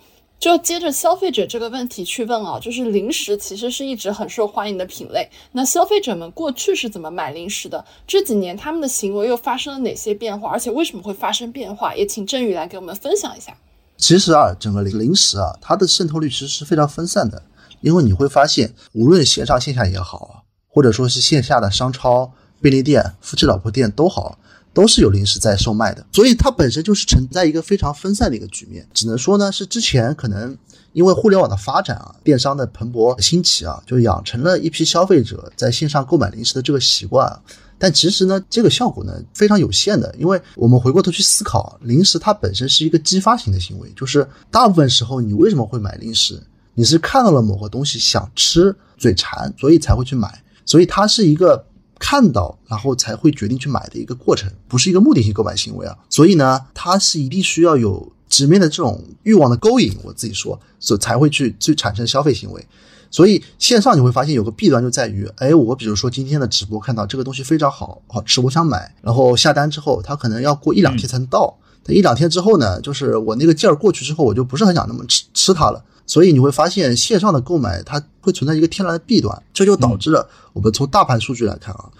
[0.44, 5.26] 就接着消费者这个问题去问啊，就是零食其实是一直很受欢迎的品类。
[5.52, 7.82] 那消费者们过去是怎么买零食的？
[8.06, 10.50] 这几年他们的行为又发生了哪些变化？
[10.50, 11.94] 而且为什么会发生变化？
[11.94, 13.56] 也请振宇来给我们分享一下。
[13.96, 17.42] 其实啊，整个零零食啊，它的渗透率其实是非常分散的，
[17.80, 22.30] 因为你会发现，无论线上线下也好，或者说是线下的商超、
[22.60, 24.38] 便利店、夫妻老婆店都好。
[24.74, 28.84] 都是有零食在售卖的，所以它本身就是存在一个非常分散的一个局面。
[28.92, 30.54] 只能说呢，是之前可能
[30.92, 37.40] 因为互联网的发展啊，电商的蓬勃兴起啊，就养成了一批消费者在线上购买零食的这个习惯。
[37.78, 46.42] 但其实呢，这个效果呢非常有限的，因为我们回过头去思考，零食它本身是一个激发型的行为，就是大部分时候你为什么会买零食？
[46.74, 50.42] 你是看到了某个东西想吃，嘴馋，所以才会去买。
[50.66, 51.64] 所以它是一个。
[51.98, 55.96] 看到，然后才会决定去买的一个过程，不是一个目的性购买行为啊。
[56.10, 62.66] 所以呢，它是一定需要有直面的这种欲望的勾引，我自己说，所才会去去产生消费行为。
[63.10, 71.56] 所以线上你会发现有个弊端就在于，哎，我比如说今天的直播看到这个东西非常好，好吃，我想买，然后下单之后，它可能要过一两天才能到。
[71.84, 75.84] 等一两天之后呢，就是我那个劲儿过去之后，我就不是很想那么吃吃它了。
[76.06, 81.90] 所以你会发现线上的购买它会存在一个天然的弊端，这就导致了我们从大盘数据来看啊，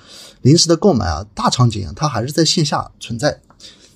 [0.42, 3.40] 临时的购买啊，大场景它还是在线下存在，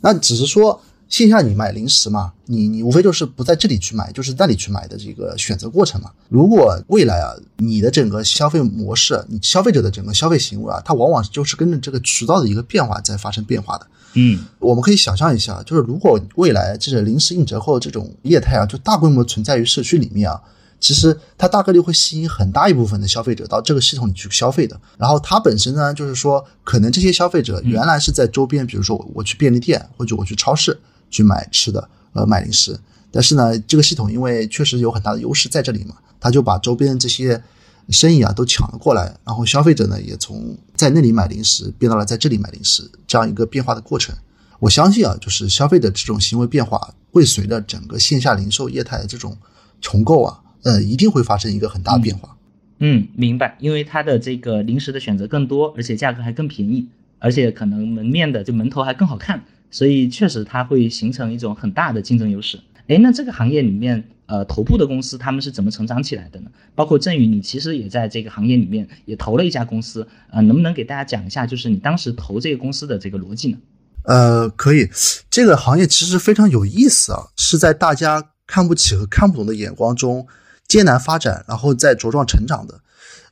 [0.00, 6.10] 那只是说线下你买零食嘛，你你无非就是不在这里去买，就是那里去买的这个选择过程嘛。
[6.28, 13.86] 如果未来啊，你的整个消费模式，你消费者的整个消费行为啊，它往往就是跟着这个渠道的一个变化在发生变化的。
[14.14, 20.38] 嗯，我们可以想象一下，就是如果未来这个临时硬折扣这种业态啊，就大规模存在于社区里面啊，
[20.78, 24.78] 其实它大概率会吸引很大一部分的消费者到这个系统里去消费的。
[24.98, 30.78] 然后它本身呢，就是说，可能这些消费者原来是在周边，比如说我去便利店或者我去超市
[31.10, 32.78] 去买吃的，呃，买零食。
[33.10, 37.42] 但是呢，这个系统因为确实有很大的优势在这里嘛，它就把周边这些。
[37.90, 44.14] 生意啊都抢了过来，然后消费者呢也从在那里买零食变到了在这里买零食这样一个变化的过程。
[44.58, 49.34] 我相信啊，就是消费者这种行为变化会随着整个线下零售业态的这种
[49.80, 52.36] 重构啊，呃，一定会发生一个很大的变化。
[52.80, 56.86] 嗯，明白，因为它的这个零食的选择更多，而且价格还更便宜，
[57.18, 62.58] 而且可能门面的就门头还更好看，所以确实它会形成一种很大的竞争优势。
[62.88, 64.08] 哎，那这个行业里面。
[64.28, 66.50] 呃，头部的公司他们是怎么成长起来的呢？
[66.74, 73.58] 包括振宇，你其实也在这个行业里面也投了一家公司，呃，能不能给大家讲一下，就是你当时投这个公司的这个逻辑呢？
[74.02, 74.86] 呃，可以，
[75.30, 80.26] 这个行业其实非常有意思啊，是在大家看不起和看不懂的眼光中
[80.66, 82.78] 艰难发展，然后再茁壮成长的。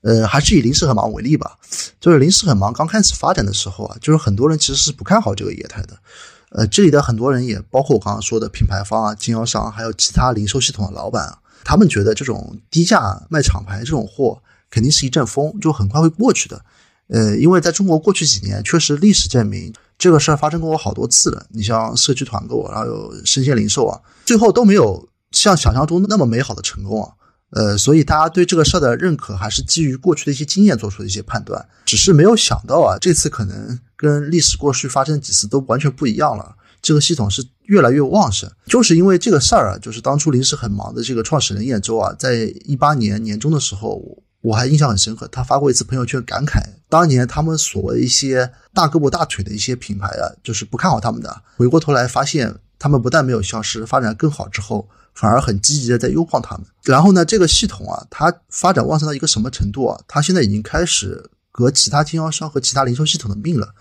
[0.02, 1.58] 呃，还是以零食很忙为例吧，
[2.00, 5.98] 就是零食很忙刚开始发展的时候啊，就是很多人其实是不看好这个业态的。
[6.50, 16.64] 呃，这里的很多人也包括我刚刚说的品牌方啊、经销商，还有其他零售系统的老板，他们觉得这种低价卖厂牌这种货肯定是一阵风，就很快会过去的。
[17.08, 21.44] 呃，因为在中国过去几年，确实历史证明这个事儿发生过好多次了。
[21.50, 27.10] 你像社区团购，然后有生鲜零售啊，最后都没有像想象中那么美好的成功啊。
[27.50, 36.56] 呃，所以大家对这个事儿的认可还是基于过去的一些经验做出的一些判断，只是没有想到啊，这次可能跟历史过去发生几次都完全不一样了。
[36.82, 44.02] 这个系统是越来越旺盛，就是因为这个事儿啊，就是当初临时很忙的这个创始人叶舟啊，在一八年年中的时候，
[44.40, 54.88] 我还印象很深刻，他发过一次朋友圈感慨，当年他们所谓一些大胳膊大腿的一些品牌啊，就是不看好他们的，回过头来发现他们不但没有消失，发展更好之后。
[55.16, 56.64] 反而很积极的在优化他们。
[56.84, 60.00] 然后呢，这个系统啊，它发展旺盛到一个什么程度啊？
[60.06, 63.74] 它现在已经开始革其他经销商和其他零售系统的命了。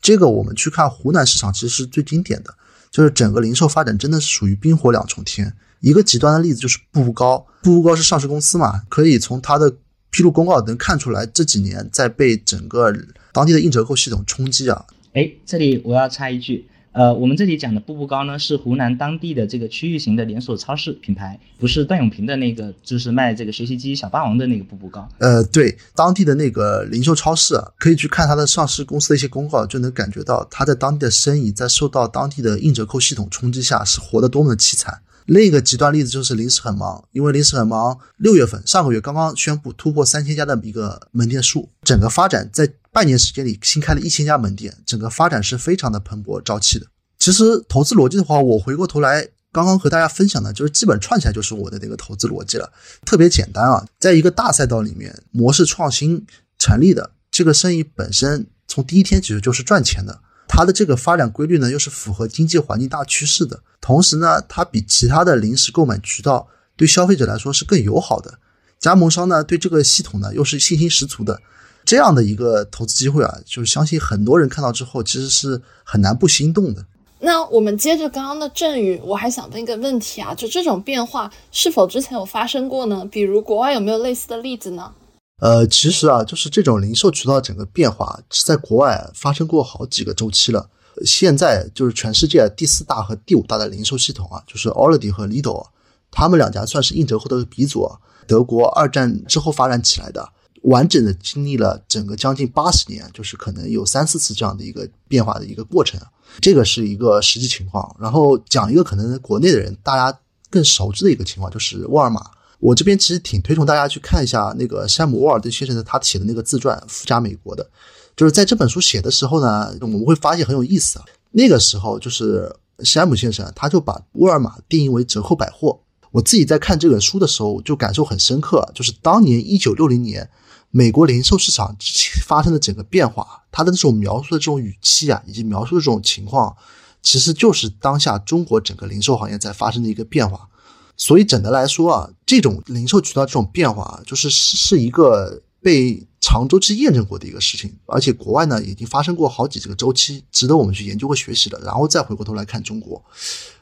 [0.00, 2.54] 这个我们去看湖南市场，其实是最经典的，
[2.90, 5.52] 就是整个零售发展真的是属于冰火两重天。
[5.80, 9.72] 一个极端的例子就是步步高，步步高是上市公司嘛，可以从它的
[10.10, 12.92] 披露公告能看出来，这几年在被整个
[13.32, 14.84] 当地的硬折扣系统冲击啊。
[15.14, 16.68] 哎，这里我要插一句。
[16.92, 25.08] 呃，我们这里讲的步步高呢，是湖南当地的这个区域型的连锁超市品牌，不是段永平的那个，就是卖这个学习机小霸王的那个步步高。
[25.16, 35.00] 呃，对，当地的那个零售超市啊，可以去看它的上市公司的一些公告，就能感觉到它在当地的生意在受到当地的硬折扣系统冲击下是活得多么的凄惨。
[35.24, 42.68] 另一个极端例子就是临时很忙，因为临时很忙，六月份上个月刚刚宣布突破三千家的一个门店数，整个发展在。
[42.92, 46.86] 半年时间里新开了一千家门店，整个发展是非常的蓬勃朝气的。
[47.18, 52.70] 其实投资逻辑的话，我回过头来刚刚和大家分享的，就是基本串起来就是我的那个投资逻辑了，
[53.06, 53.82] 特别简单啊。
[53.98, 56.26] 在一个大赛道里面，模式创新
[56.58, 60.20] 成立的这个生意本身，从第一天其实就是赚钱的。
[60.46, 68.38] 它的这个发展规律呢，又是符合经济环境大趋势的，同时呢，它比其他的临时购买渠道对消费者来说是更友好的。
[68.78, 71.40] 加盟商呢，对这个系统呢，又是信心十足的。
[71.84, 76.84] 这样的一个投资机会啊，就是相信很多人看到之后，其实是很难不心动的。
[77.24, 83.04] 那我们接着刚刚的振宇，我还想问一个问题啊，就这种变化是否之前有发生过呢？
[83.10, 84.92] 比如国外有没有类似的例子呢？
[85.40, 90.68] 呃，其实啊，就是这种零售渠道整个变化，在国外发生过好几个周期了。
[91.04, 95.66] 现在就是全世界第四大和第五大的零售系统啊，就是 Aldi 和 Lidl，
[96.10, 97.88] 他们两家算是硬折扣的鼻祖，
[98.26, 100.28] 德国二战之后发展起来的。
[100.62, 106.00] 完整的经历了整个将近八十年，就是可能有三四次这样的一个变化的一个过程，
[106.40, 107.96] 这个是一个实际情况。
[107.98, 110.16] 然后讲一个可能国内的人大家
[110.48, 112.24] 更熟知的一个情况，就是沃尔玛。
[112.60, 117.68] 我这边其实挺推崇大家去看一下那个山姆沃尔顿先生的他写的那个自传《富家美国》的，
[118.16, 121.04] 就是在这本书写的时候呢，我们会发现很有意思啊。
[121.32, 122.54] 那个时候就是
[122.84, 125.80] 山姆先生他就把沃尔玛定义为折扣百货。
[126.12, 130.30] 我自己在看这本书的时候就感受很深刻，就是当年一九六零年。
[130.74, 131.76] 美国零售市场
[132.24, 136.56] 发生的整个变化，它的这种描述的这种语气啊，以及描述的这种情况，
[137.02, 140.48] 其实就是当下中国整个零售行业在发生的一个变化。
[140.96, 151.60] 所以，整的来说啊，这种零售渠道这种变化，就是是一个被长周期验证过的一个事情，而且国外呢已经发生过好几这个周期，值得我们去研究和学习的。
[151.60, 153.04] 然后再回过头来看中国，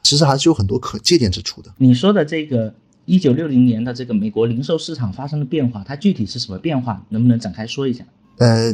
[0.04, 1.74] 其实还是有很多可借鉴之处的。
[1.78, 2.72] 你说的这个。
[3.06, 7.04] 一九六零年的这个美国零售市场发生了变化，它具体是什么变化？
[7.08, 8.04] 能不能展开说一下？
[8.38, 8.72] 呃，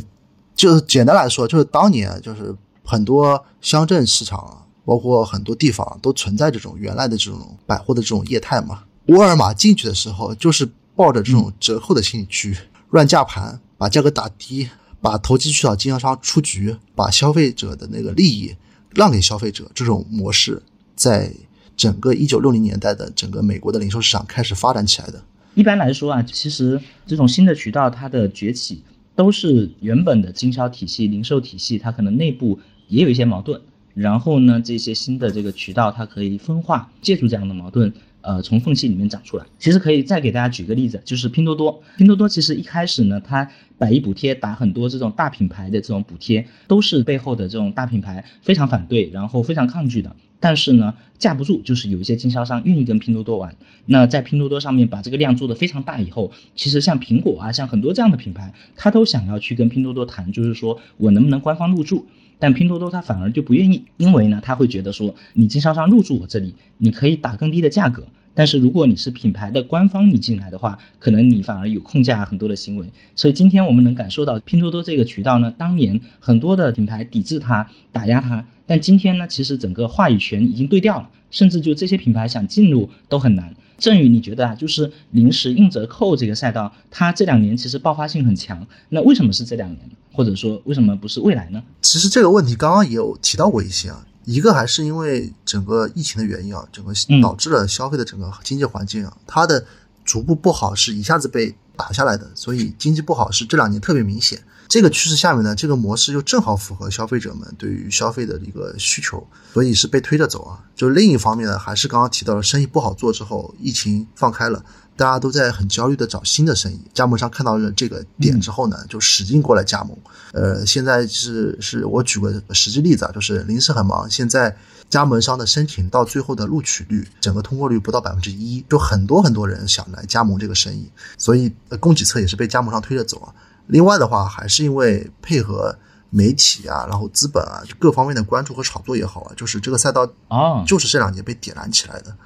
[0.55, 2.55] 就是简单来说，就是当年就是
[2.85, 8.83] 很多乡镇市场，包括很多地方都存在这种原来的这种百货的这种业态嘛。
[9.07, 12.57] 沃尔玛进去的时候，就是抱着这种折扣的心理去
[12.91, 14.69] 乱价盘，把价格打低，
[15.01, 18.55] 把投机取巧经销商出局，把消费者的那个利益
[18.95, 20.63] 让给消费者，这种模式
[20.95, 21.33] 在。
[21.77, 25.23] 整个一九六零年代的整个美国的零售市场开始发展起来的。
[25.55, 28.83] 一般来说啊，其实这种新的渠道它的崛起，
[29.15, 32.59] 都是原本的经销体系、零售体系，它可能内部
[32.89, 33.61] 也有一些矛盾。
[33.95, 39.47] 然后呢，这些新的这个渠道，它可以分化，借助这样的矛盾，呃，从缝隙里面长出来。
[39.59, 41.83] 其实可以再给大家举个例子，就是拼多多。
[41.97, 50.15] 拼多多其实一开始呢，它百亿补贴打很多这种大品牌的这种补贴，都是背后的这种大品牌非常反对，然后非常抗拒的。
[50.41, 53.55] 但是呢，架不住就是有一些经销商愿意跟拼多多玩。
[53.87, 62.07] 那在拼多多上面把这个量做得非常大以后，其实像苹果啊，像很多这样的品牌，他都想要去跟拼多多谈，就是说我能不能官方入驻？
[62.39, 68.05] 但拼多多他反而就不愿意，因为呢，他会觉得说你经销商入驻我这里，你可以打更低的价格。
[68.35, 72.87] 但是如果你是品牌的官方，你进来的话，可能你反而有控价很多的行为。
[73.15, 83.55] 所以今天我们能感受到拼多多这个渠道呢，当年很多的品牌抵制它、打压它，但今天呢，其实整个话语权已经对调了，甚至就这些品牌想进入都很难。
[83.79, 89.81] 郑宇，你觉得啊，就是临时硬折扣这个赛道，它这两年其实爆发性很强，那为什么是这两年？
[90.13, 91.63] 或者说为什么不是未来呢？
[91.83, 94.07] 其实这个问题刚刚也有提到过一些啊。
[94.25, 99.65] 一个还是因为整个疫情的原因啊，整个导致了消费的整个经济环境啊，它的
[100.05, 104.43] 逐步不好是一下子被打下来的，所以经济不好是这两年特别明显。
[104.69, 110.59] 这个趋势下面呢，这个模式又正好符合消费者们对于消费的一个需求，所以是被推着走啊。
[110.75, 114.65] 就另一方面呢，还是刚刚提到了生意不好做之后，疫情放开了。
[114.97, 119.97] 大家都在很焦虑的找新的生意，加盟商看到了这个点之后呢，就使劲过来加盟。
[120.33, 124.57] 呃，现在是是我举个实际例子啊，就是临时很忙，现在
[124.89, 133.35] 加盟商的申请到最后的录取率，整个通过率不到百分之一，就很多很多人想来加盟这个生意，所以供给侧也是被加盟商推着走啊。
[133.67, 135.77] 另外的话，还是因为配合
[136.09, 142.17] 媒体啊，然后资本啊，各方面的关注和炒作也好啊，就是这个赛道啊，就是这两年被点燃起来的，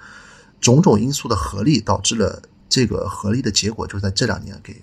[0.60, 2.40] 种种因素的合力导致了。
[2.70, 4.74] 这个合力的结果就在这两年给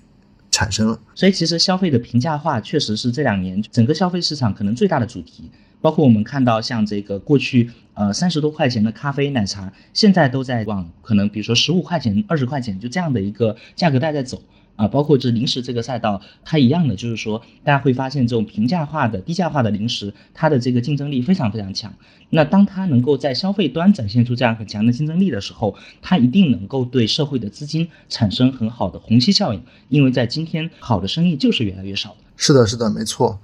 [0.52, 1.00] 产生了。
[1.16, 5.50] 所以其实消费的平价化确实是这两年整个消费市场可能最大的主题。
[5.80, 14.42] 包括我们看到像这个过去呃三十多块钱的咖啡奶茶，现在都在往可能比如说十五块钱、二十块钱就这样的一个价格带在走。
[14.78, 21.92] 啊，包括这零食这个赛道，它一样的，就是说，大家会发现这种平价化的、低价化的零食，它的这个竞争力非常非常强。
[22.30, 29.64] 那当它能够在消费端展现出这样很强的竞争力的时候，它一定能够对社会的资金产生很好的虹吸效应。
[29.90, 32.18] 因为在今天，好的生意就是越来越少的。
[32.36, 33.40] 是的，是的，没错。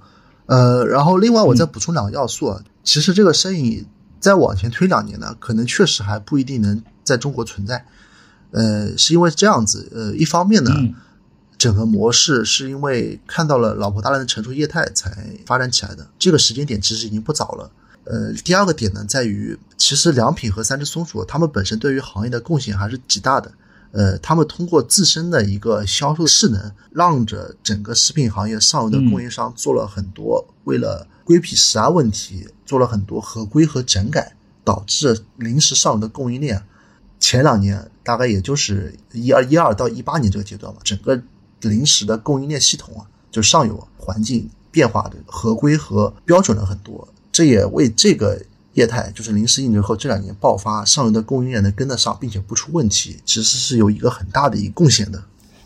[0.46, 3.84] 呃，然后另外我再补充两个要素啊，其实这个生意
[4.20, 7.84] 再往前推两年呢，可能确实还不一定能在中国存在。
[8.52, 10.70] 呃，是因为这样子，呃，一方面呢。
[11.64, 15.10] 整个模式是因为看到了老婆大人的成熟业态才
[15.46, 17.70] 发展起来的，这个时间点其实已经不早了。
[18.04, 23.50] 呃，第二个点呢，在于其实良品和三只松鼠，他们本身对于行业的贡献还是极大的。
[23.92, 36.62] 呃，他们通过自身的一个销售势能，让着整个食品行业上游的供应商做了很多，为了规避食安问题，做了很多合规和整改，导致零食上游的供应链
[37.18, 41.22] 前两年大概也就是一二一二到一八年这个阶段吧，整个。
[41.68, 48.40] 零食的供应链系统啊，就上游环境变化的合规和标准了很多，这也为这个
[48.74, 55.22] 业态，就是零食引流后这两年爆发，上游的供应链能跟得上，并且不出问题，其实是有一个很大的一个贡献的。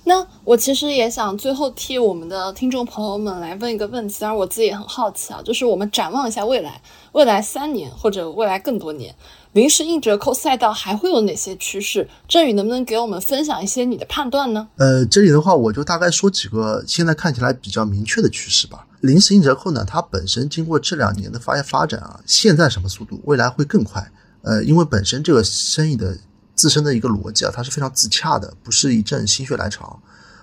[0.09, 6.81] 那我其实也想最后替我们的听众朋友们来问一个问题，当然我自己也很好奇啊，就是我们展望一下未来，
[7.13, 9.15] 未来三年或者未来更多年。
[9.53, 12.09] 临时硬折扣赛道还会有哪些趋势？
[12.27, 14.67] 振宇能不能给我们分享一些你的判断呢？
[14.77, 18.87] 呃，这里的话，我就大概说几个现在看起来比较明确的趋势吧。
[19.01, 24.11] 临时硬折扣呢，它本身经过这两年的发发展啊，现在什么速度，未来会更快。
[24.41, 26.17] 呃，因为本身这个生意的
[26.59, 30.03] 自身的一个逻辑啊，它是非常自洽的，不是一阵心血来潮。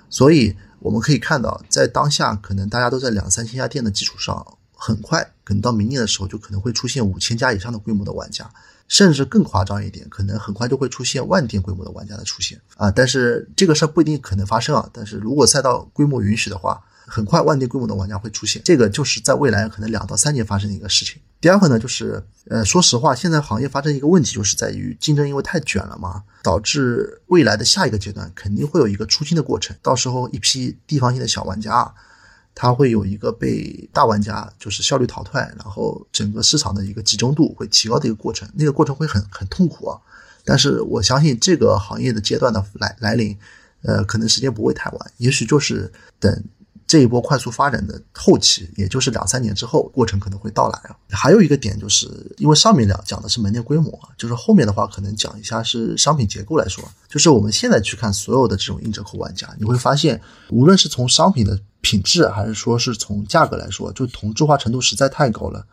[0.09, 8.49] 所以我们可以看到，在当下可能大家都在两三千家店的基础上，很快可能到明年的时候，就可能会出现五千家以上的规模的玩家。
[8.88, 12.91] 甚至更夸张一点，可能很快就会出现万店规模的玩家的出现啊！
[12.91, 14.88] 但是这个事儿不一定可能发生啊。
[14.93, 21.22] 但是如果赛道规模允许的话，很快万店规模的玩家会出现，这个就是在未来可能两到三年发生的一个事情。
[21.39, 31.93] 第二个呢，就是呃，说实话，现在行业发生一个问题，就是在于竞争因为太卷了嘛，导致未来的下一个阶段肯定会有一个出清的过程，到时候一批地方性的小玩家。
[32.58, 39.99] 它会有一个被大玩家就是效率淘汰，然后整个市场的一个集中度会提高的一个过程，那个过程会很很痛苦啊。
[40.45, 43.38] 但是我相信这个行业的阶段的来来临，
[43.82, 46.43] 呃，可能时间不会太晚，也许就是等。
[46.88, 50.96] 这一波快速发展的后期，也就是两三年之后，过程可能会到来啊。
[51.10, 52.08] 还有一个点，就是
[52.38, 60.22] 因为上面两讲的是门店规模，就是后面的话可能讲一下是商品结构来说，就是我们现在去看所有的这种硬折扣玩家，你会发现，
[60.52, 65.66] 无论是从商品的品质，还是说是从价格来说，就同质化程度实在太高了，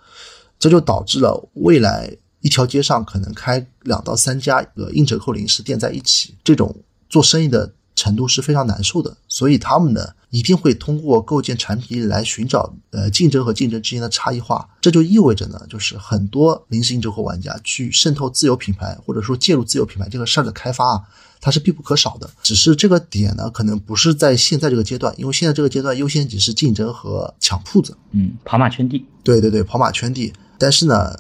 [0.59, 2.11] 这就导致了未来
[2.41, 6.75] 一条街上可能开两到三家的硬折扣零食店在一起，这种
[7.11, 7.71] 做生意的。
[8.03, 14.69] 程度是非常难受的，所以他们呢一定会通过构建产品力来寻找呃竞争和竞争之间的差异化。
[14.81, 21.03] 这就意味着呢，就是很多零食硬折扣玩家去渗透自有品牌或者说介入自有品牌这个事儿的开发啊，
[21.41, 22.29] 它是必不可少的。
[22.43, 27.97] 只是这个点呢，可能不是在现在这个阶段，因为现在这个阶段优先级是竞争和抢铺子。
[28.11, 29.07] 嗯，跑马圈地。
[29.23, 30.33] 对对对，跑马圈地。
[30.59, 31.17] 但是呢。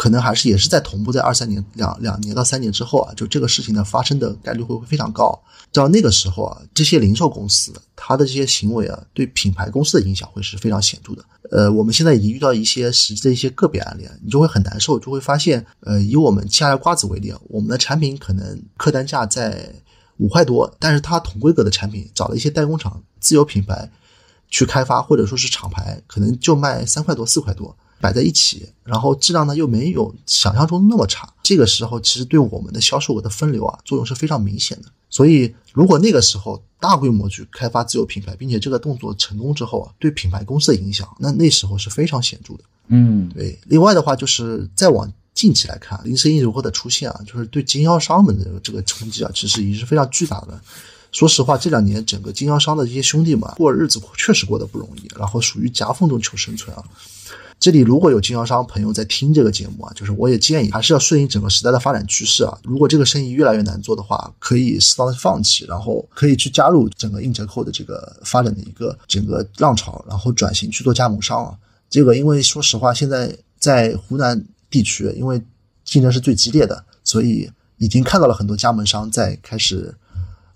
[0.00, 5.38] 可能还是也是在同步在二三年两两年到三年之后啊，就这个事情的发生的概率会会非常高。
[5.74, 11.22] 到那个时候啊，这些零售公司它的这些行为啊，对品牌公司的影响会是非常显著的。
[11.50, 19.70] 呃，我们现在已经遇到一些实际的一些个别案例，你就会很难受，就会发现，呃，以我们下来瓜子为例，我们的产品可能客单价在
[20.16, 23.86] 五块多，但是它同规格的产品找了一些代工厂、自有品牌
[24.48, 27.76] 去开发，或者说是厂牌，可能就卖三块多、四块多。
[28.00, 34.88] 摆在一起，然后质量呢又没有想象中那么差，这个时候其实对我们的销售额的分流啊作用是非常明显的。
[35.08, 42.60] 所以如果那个时候大规模去开发自有品牌，并且这个动作成功之后啊，对品牌公司的影响，那那时候是非常显著的。
[42.88, 43.58] 嗯，对。
[43.66, 50.58] 另外的话就是再往近期来看，零食硬折扣的出现啊，就是对经销商们的这个冲击啊，其实也是非常巨大的。
[51.12, 56.84] 说实话，这两年整个经销商的这些兄弟们过日子确实过得不容易，然后属于夹缝中求生存啊。
[57.60, 62.58] 这里如果有经销商朋友在听这个节目啊，就是我也建议还是要顺应整个时代的发展趋势啊。
[62.64, 71.54] 如果这个生意越来越难做的话，可以适当的放弃，然后可以去加入整个硬折扣的这个发展的一个整个浪潮，然后转型去做加盟商啊。
[71.90, 75.38] 这个因为说实话，现在在湖南地区，因为
[75.84, 79.94] 竞争是最激烈的，所以已经看到了很多加盟商在开始，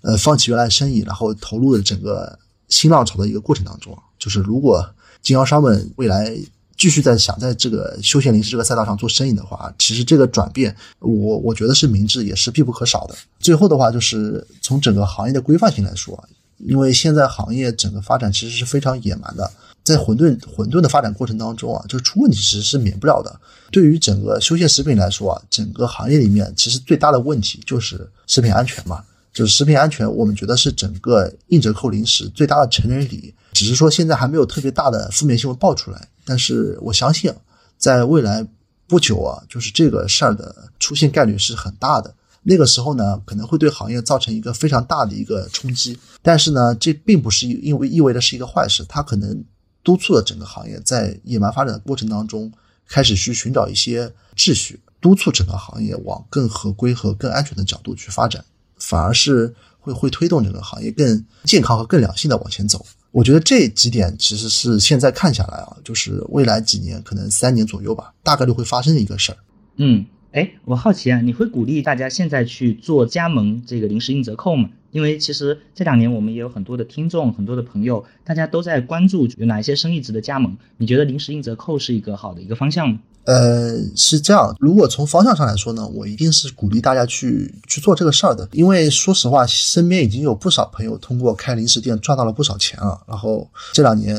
[0.00, 2.38] 呃，放弃原来生意，然后投入了整个
[2.70, 4.88] 新浪潮的一个过程当中啊，就是如果
[5.20, 6.34] 经销商们未来
[6.84, 13.14] 继续在想在这个休闲零食这个赛道上做生意的话，其实这个转变，我我觉得是明智，也是必不可少的。
[13.40, 16.22] 最后的话，就是从整个行业的规范性来说，
[16.58, 19.50] 因为现在行业整个发展其实是非常野蛮的，
[19.82, 23.34] 在混沌混沌的发展过程当中啊，就出问题其实是免不了的。
[23.70, 29.02] 对于整个休闲食品来说啊，整个行业里面其实最大的问题就是食品安全嘛。
[29.34, 36.08] 就是食品安全，我们觉得是整个硬折扣零食最大的成人礼，只是说现在还没有特别大的负面新闻爆出来。
[36.24, 37.34] 但是我相信，
[37.76, 38.46] 在未来
[38.86, 42.14] 不久啊，就是这个事儿的出现概率是很大的。
[42.44, 45.98] 那个时候呢，可能会对行业造成一个非常大的一个冲击。
[46.22, 49.44] 但是呢，这并不是因为意味着是一个坏事，它可能
[49.82, 52.52] 督促了整个行业在野蛮发展的过程当中，
[52.86, 58.44] 开始去寻找一些秩序，督促整个行业往更合规和更安全的角度去发展。
[58.78, 62.84] 反而是会会推动整个行业更健康和更良性的往前走。
[63.10, 69.38] 我觉得这几点其实是现在看下来啊，就是未来几年可能三年左右吧，大概率会发生的一个事儿。
[69.76, 70.04] 嗯，
[70.34, 74.68] 哎，我好奇啊，你会鼓励大家现在去做加盟这个零食硬折扣吗？
[74.90, 80.56] 因为其实这两年我们也有很多的听众、很多的朋友，大家都在关注有哪一些生意值得加盟。
[80.76, 82.98] 你觉得零食硬折扣是一个好的一个方向吗？
[83.26, 84.52] 呃，是这样。
[84.58, 88.48] 如果从方向上来说呢，我一定是鼓励大家去去做这个事儿的。
[88.50, 93.00] 因为说实话，身边已经有不少朋友通过开零食店赚到了不少钱了。
[93.06, 94.16] 然后这两年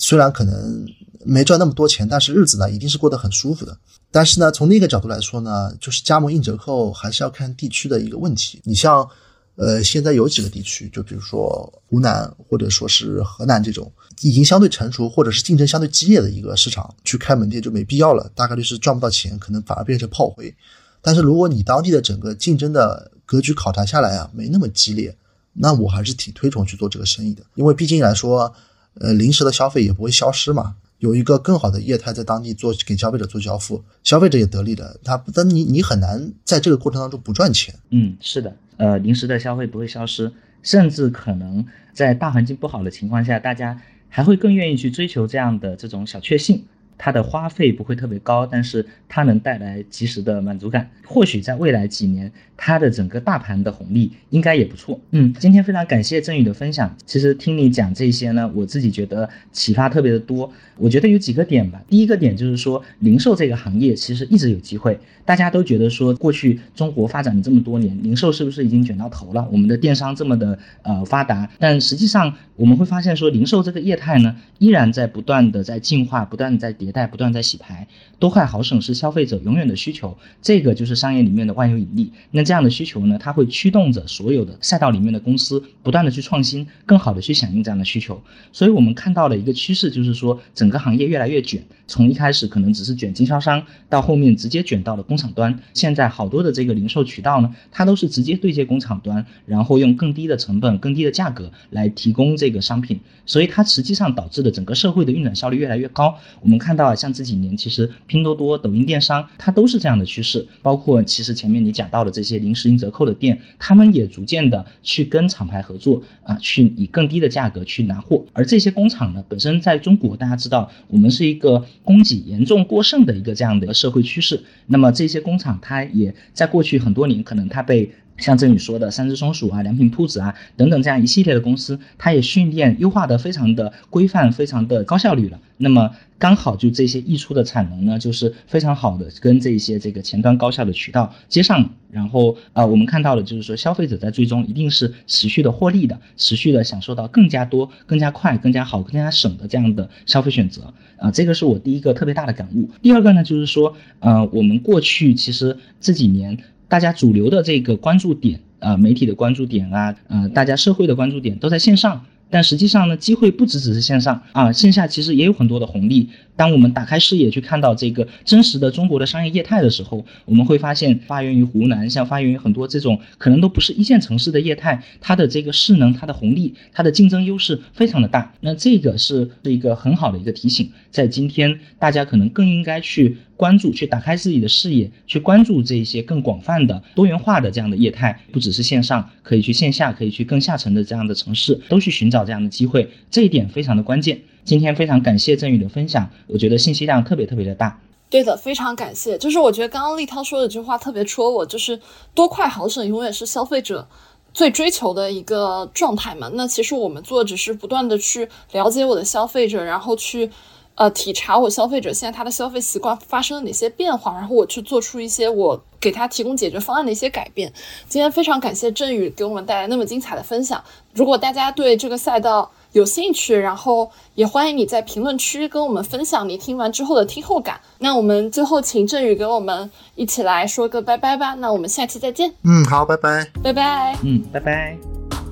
[0.00, 0.84] 虽然可能
[1.24, 3.76] 没赚那么多钱，但是日子呢一定是过得很舒服的。
[4.10, 8.60] 但是呢，从另一个角度来说呢，就是加盟硬折扣还是要看地区的一个问题。
[8.64, 9.08] 你像。
[9.56, 13.88] 呃，现在有几个地区，就比如说湖南或者说是河南这种
[14.22, 20.52] 已经相对成熟或者是竞争相对激烈的一个市场，去开门店就没必要了，大概率是赚不到钱，可能反而变成炮灰。
[21.00, 25.16] 但是如果你当地的整个竞争的格局考察下来啊，没那么激烈，
[25.52, 28.52] 那我还是挺推崇去做这个生意的，因为毕竟来说，
[28.94, 30.74] 呃，零食的消费也不会消失嘛。
[31.04, 34.98] 有一个更好的业态在当地做给消费者做交付，消费者也得利的。
[35.04, 37.74] 他但你你很难在这个过程当中不赚钱。
[37.90, 40.32] 嗯，是的，呃，临时的消费不会消失，
[40.62, 43.78] 甚至可能在大环境不好的情况下，大家
[44.08, 46.64] 还会更愿意去追求这样的这种小确幸。
[46.96, 50.88] 它的花费不会特别高，但是它能带来及时的满足感。
[51.04, 55.00] 或许在未来几年，它的整个大盘的红利应该也不错。
[55.10, 56.94] 嗯，今天非常感谢振宇的分享。
[57.04, 60.50] 其实听你讲这些呢，我自己觉得启发特别的多。
[60.76, 61.80] 我觉得有几个点吧。
[61.88, 64.98] 第一个点就是说，零售这个行业其实一直有机会。
[65.24, 69.48] 大家都觉得说，过去中国发展了这么多年，零售是不是已经卷到头了？
[69.50, 77.86] 我们的电商这么的呃发达，但实际上我们会发现说，零售这个业态呢，依然在不断的在进化，不断的在迭代，不断在洗牌。
[78.18, 82.12] 多快好省是消费者永远的需求，这个就是商业里面的万有引力。
[82.32, 88.20] 那这样的需求呢，它会驱动着所有的赛道里面的公司不断的去创新，更好的去响应这样的需求。
[88.52, 95.58] 所以我们看到了一个趋势，就是说整个行业越来越卷，从一开始可能只是卷经销商，到后面直接卷到了工厂端。
[95.72, 106.16] 现在好多的这个零售渠道呢，它都是直接对接工厂端，然后用更低的成本、更低的价格来提供这个商品，所以它实际上导致的整个社会的运转效率越来越高。
[106.40, 118.24] 我们看到啊，像这几年其实拼多多、抖音电商它都是这样的趋势，包括其实前面你讲到的这些临时应折扣的店，他们也逐渐的去跟厂牌合作啊，去以更低的价格去拿货。
[118.32, 125.34] 而这些工厂呢，本身在中国大家知道，我们是一个供给严重过剩的一个这样的社会趋势，那么这些工。
[125.34, 135.40] 厂它也在过去很多年，可能它被像郑宇说的三只松鼠啊、良品铺子啊等等这样一系列的公司，它也训练优化的非常的规范、非常的高效率了。
[135.56, 141.70] 那么刚好就这些溢出的产能呢，就是非常好的跟这些这个前端高效的渠道接上。
[141.90, 151.08] 然后啊，我们看到的就是说，消费者在最终一定是持续的获利的，持续的享受到更加多、更加快、更加好、更加省的这样的消费选择啊。
[151.12, 152.68] 这个是我第一个特别大的感悟。
[152.82, 156.36] 第二个呢，就是说，呃，我们过去其实这几年
[156.68, 162.04] 大家主流的这个关注点啊，媒体的关注点啊，呃，大家社会的关注点都在线上。
[162.30, 166.08] 但实际上呢，机会不只只是线上啊，线下其实也有很多的红利。
[166.36, 178.34] 当我们打开视野去看到这个真实的中国的商业业态的时候，我们会发现，发源于湖南，像发源于很多这种可能都不是一线城市的业态，它的这个势能、它的红利、它的竞争优势非常的大。
[178.40, 194.18] 那这个是是一个很好的一个提醒，在今天大家可能更应该去关注、去打开自己的视野，去关注这些更广泛的、多元化的这样的业态，不只是线上，可以去线下，可以去更下沉的这样的城市，都去寻找这样的机会，这一点非常的关键。
[194.44, 197.80] 今天非常感谢振宇的分享，我觉得信息量特别特别的大。
[198.10, 199.16] 对的，非常感谢。
[199.16, 201.80] 就是我觉得刚刚立涛说的这句话特别戳我，就是
[202.14, 203.88] 多快好省永远是消费者
[204.32, 206.30] 最追求的一个状态嘛。
[206.34, 210.30] 那其实我们做只是不断的去了解我的消费者，然后去。
[210.76, 217.52] 呃，体察我消费者现在他的消费习惯发生了哪些变化，然后我去做出一些我给他提供解决方案的一些改变。
[217.88, 220.60] 今天非常感谢振宇给我们带来那么精彩的分享。
[220.92, 227.58] 如果大家对这个赛道有兴趣，然后也欢迎你在评论区跟我们分享你听完之后的听后感。
[227.78, 231.34] 那我们最后请振宇给我们一起来说个拜拜吧。
[231.34, 232.32] 那我们下期再见。
[232.42, 233.96] 嗯，好，拜拜，拜拜。
[234.02, 235.23] 嗯，拜拜。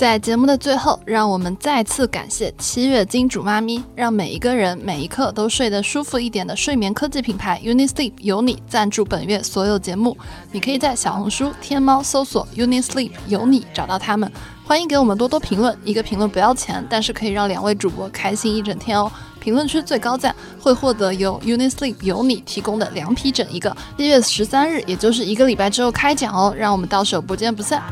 [0.00, 10.16] 在节目的最后，让我们再次感谢七月金主妈咪，让每一个人每一刻都睡得舒服一点的睡眠科技品牌 UniSleep 有你赞助本月所有节目。
[10.52, 14.32] 你可以在小红书、天猫搜索 UniSleep 有你找到他们。
[14.64, 19.12] 欢迎给我们多多评论，一个评论不要钱，但是可以让两位主播开心一整天哦。
[19.38, 23.76] 评论区最高赞会获得由 UniSleep 有你提供的凉皮枕一个。
[23.98, 27.82] 七月十三日，也就是一个礼拜之后开奖哦，让我们到时候不见不散。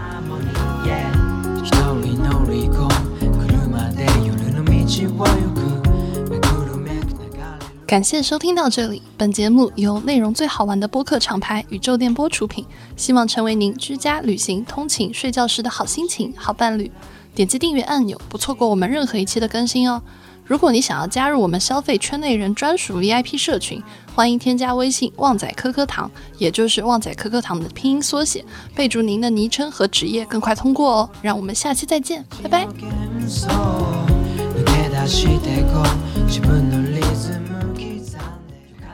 [7.89, 12.62] 感谢收听到这里，本节目由内容最好玩的播客厂牌宇宙电波出品，
[12.99, 16.93] 希望成为您居家、旅行、通勤、睡觉时的好心情、好伴侣。
[17.34, 20.03] 点击订阅按钮，不错过我们任何一期的更新哦。
[20.45, 23.82] 如果你想要加入我们消费圈内人专属 VIP 社群，
[24.14, 31.11] 欢迎添加微信“旺仔可可糖”，也就是“旺仔可可糖”的拼音缩写，备注您的昵称和职业，更快通过哦。
[31.22, 32.68] 让我们下期再见，拜拜。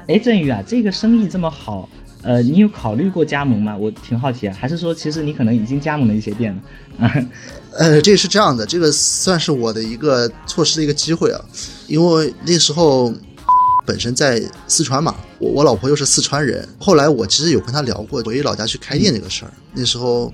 [0.07, 1.89] 哎，振宇啊，这个生意这么好，
[2.23, 3.75] 呃，你有考虑过加盟吗？
[3.75, 7.07] 我挺好奇啊，还是说其实你可能已经加盟了一些店了？
[7.07, 7.27] 啊，
[7.73, 11.43] 呃，这是这样的，这个算是我的一个错失的一个机会啊，
[11.87, 13.15] 因为那时候
[13.87, 20.31] 本身在四川嘛，我我老婆又是四川人，后来我其实有跟她聊过回老家去开店这个事儿，那时候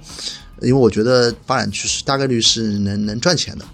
[0.62, 3.64] 因为我觉得发展趋势大概率是能能赚钱的。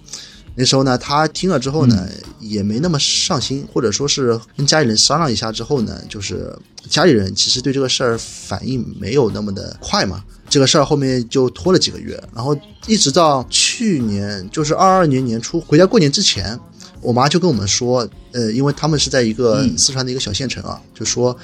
[0.59, 2.09] 那时候呢，他听了之后呢，
[2.41, 6.51] 也没那么上心，或者说是跟家里人商量一下之后呢，就是
[6.89, 10.25] 家里人其实对这个事儿反应没有那么的快嘛。
[10.49, 16.59] 这个事儿后面就拖了几个月，然后一直到去年，就是二二年年初回家过年之前，
[17.03, 21.37] 我妈就跟我们说，呃，因为他们是在一个四川的一个小县城啊，就说。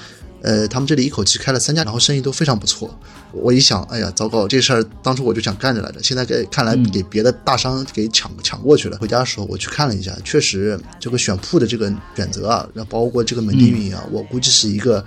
[0.43, 2.93] 呃，他们这里一口气开了三家，然后生意都非常不错。
[3.31, 8.99] 我一想，哎呀，糟糕，这事儿当初我就想干着来着，现在给看来给别的大商给抢抢过去了。
[8.99, 15.05] 回家的时候我去看了一下，确实这个选铺的这个选择啊，然后包括这个门店运营啊，我估计是一个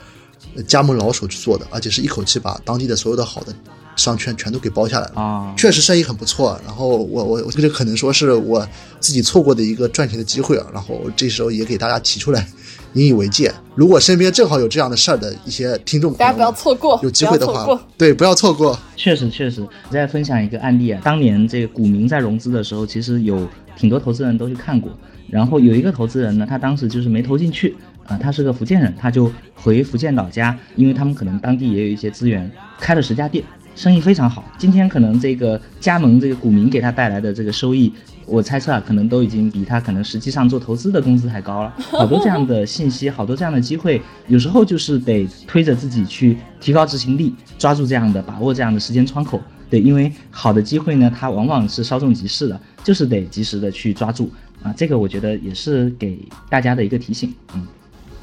[0.65, 3.53] 加盟老手去做的，而且是一口气把当地的所有的好的
[3.97, 6.57] 商圈全都给包下来了啊，确实生意很不错。
[6.65, 8.65] 然后我我我这个可能说是我
[9.01, 12.47] 自己错过的一个赚钱的机会啊，然后这时候也给大家提出来。
[12.95, 13.51] 引以为戒。
[13.75, 18.77] 如果身边正好有这样的事儿的一些听众，大家不要错过，有机会的话，对，不要错过。
[18.95, 19.65] 确实，确实。
[19.89, 24.91] 再分享一个案例啊，当年这个股民在融资的时候，其实有挺多投资人都去看过。
[25.29, 27.75] 然后有一个投资人呢，他当时就是没投进去
[28.05, 33.43] 啊，他是个福建人，他就回福建老家，因为他们可能当地也有一些资源，开了十家店，
[33.75, 34.45] 生意非常好。
[34.57, 37.91] 今天可能这个加盟这个股民给他带来的这个收益。
[38.25, 41.73] 我猜测啊，可能都已经比他可能实际上做投资的工资还高了。
[41.91, 49.41] 好多这样的信息，好多这样的机会，有时候就是得推着自己去提高执行力，抓住这样的，把握这样的时间窗口。
[49.69, 54.73] 对，因为好的机会呢，它往往是稍纵即逝的，就是得及时的去抓住啊。
[54.75, 56.17] 这个我觉得也是给
[56.49, 57.65] 大家的一个提醒，嗯。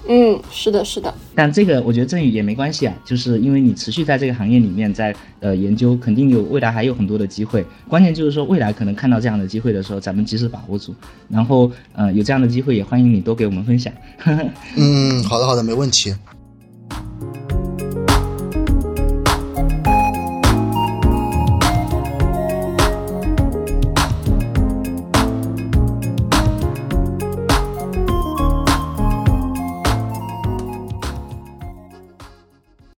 [0.08, 7.64] 嗯，是的，是的，但这个我觉得振宇也没关系啊，就是因为你持续在这个行业里面在呃研究，肯定有未来还有很多的机会。
[7.88, 10.94] 关键就是说未来可能看到这样的机会的时候，咱们及时把握住。
[11.28, 13.92] 然后呃有这样的机会，也欢迎你多给我们分享。
[14.76, 16.14] 嗯，好的好的，没问题。